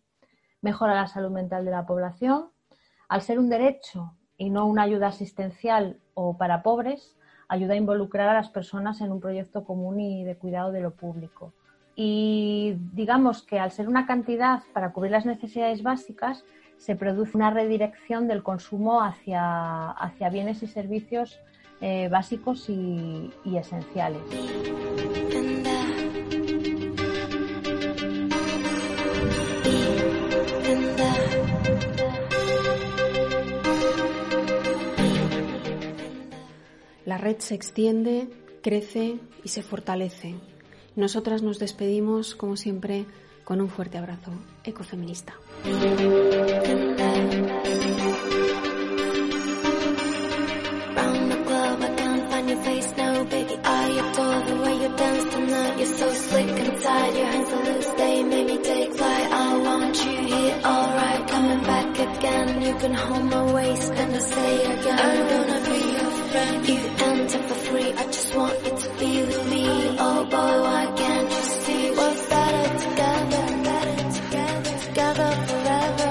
Mejora 0.62 0.96
la 0.96 1.08
salud 1.08 1.30
mental 1.30 1.66
de 1.66 1.72
la 1.72 1.86
población. 1.86 2.50
Al 3.10 3.22
ser 3.22 3.38
un 3.38 3.50
derecho 3.50 4.16
y 4.38 4.50
no 4.50 4.66
una 4.66 4.84
ayuda 4.84 5.08
asistencial 5.08 6.00
o 6.16 6.36
para 6.36 6.64
pobres, 6.64 7.16
ayuda 7.48 7.74
a 7.74 7.78
involucrar 7.78 8.30
a 8.30 8.34
las 8.34 8.50
personas 8.50 9.00
en 9.02 9.12
un 9.12 9.20
proyecto 9.20 9.64
común 9.64 10.00
y 10.00 10.24
de 10.24 10.36
cuidado 10.36 10.72
de 10.72 10.82
lo 10.82 10.92
público. 10.92 11.54
Y 12.00 12.76
digamos 12.94 13.42
que 13.42 13.58
al 13.58 13.72
ser 13.72 13.90
una 13.90 14.06
cantidad 14.06 14.62
para 14.72 14.94
cubrir 14.94 15.12
las 15.12 15.26
necesidades 15.26 15.82
básicas, 15.82 16.46
se 16.78 16.96
produce 16.96 17.36
una 17.36 17.50
redirección 17.50 18.28
del 18.28 18.44
consumo 18.44 19.02
hacia, 19.02 19.90
hacia 19.90 20.30
bienes 20.30 20.62
y 20.62 20.68
servicios 20.68 21.40
eh, 21.82 22.08
básicos 22.08 22.70
y, 22.70 23.32
y 23.44 23.58
esenciales. 23.58 24.22
La 37.06 37.18
red 37.18 37.38
se 37.40 37.56
extiende, 37.56 38.28
crece 38.62 39.18
y 39.44 39.48
se 39.48 39.64
fortalece. 39.64 40.36
Nosotras 40.98 41.44
nos 41.44 41.60
despedimos, 41.60 42.34
como 42.34 42.58
siempre, 42.58 43.06
con 43.46 43.62
un 43.62 43.70
fuerte 43.70 44.00
abrazo 44.00 44.32
ecofeminista. 44.64 45.36
you 62.68 62.76
can 62.80 62.94
hold 62.94 63.24
my 63.24 63.54
waist 63.54 63.92
and 63.94 64.16
I 64.16 64.20
say 64.20 64.66
again. 64.74 66.17
You 66.38 66.78
enter 67.10 67.42
for 67.48 67.56
free, 67.66 67.92
I 67.94 68.04
just 68.06 68.36
want 68.36 68.58
you 68.66 68.72
to 68.78 68.90
be 69.00 69.12
with 69.24 69.44
me. 69.50 69.66
Oh 69.98 70.24
boy, 70.26 70.56
why 70.68 70.86
can't 70.96 71.30
you 71.32 71.44
see 71.64 71.84
better 72.30 72.68
together? 72.86 73.44
Better 74.32 74.74
together, 74.86 75.32
forever. 75.48 76.10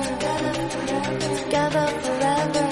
Together, 1.43 1.87
forever. 2.05 2.67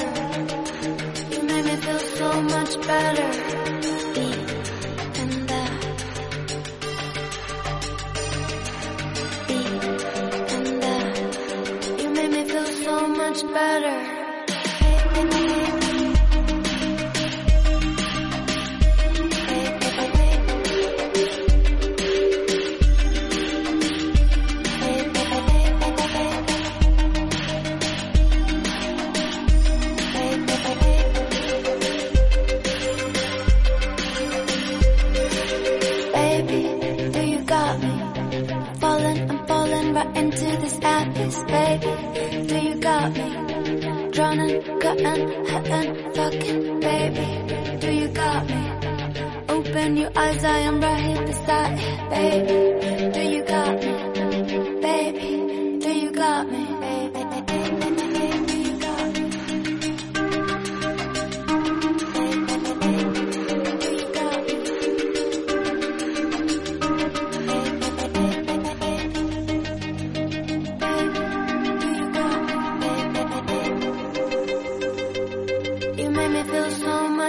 You 1.32 1.40
make 1.42 1.64
me 1.64 1.76
feel 1.76 2.02
so 2.18 2.28
much 2.42 2.72
better. 2.88 3.30
Uh, 5.14 5.68
uh, 10.90 11.14
you 12.02 12.08
made 12.10 12.30
me 12.32 12.42
feel 12.44 12.66
so 12.84 12.94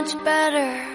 much 0.06 0.24
better. 0.24 0.95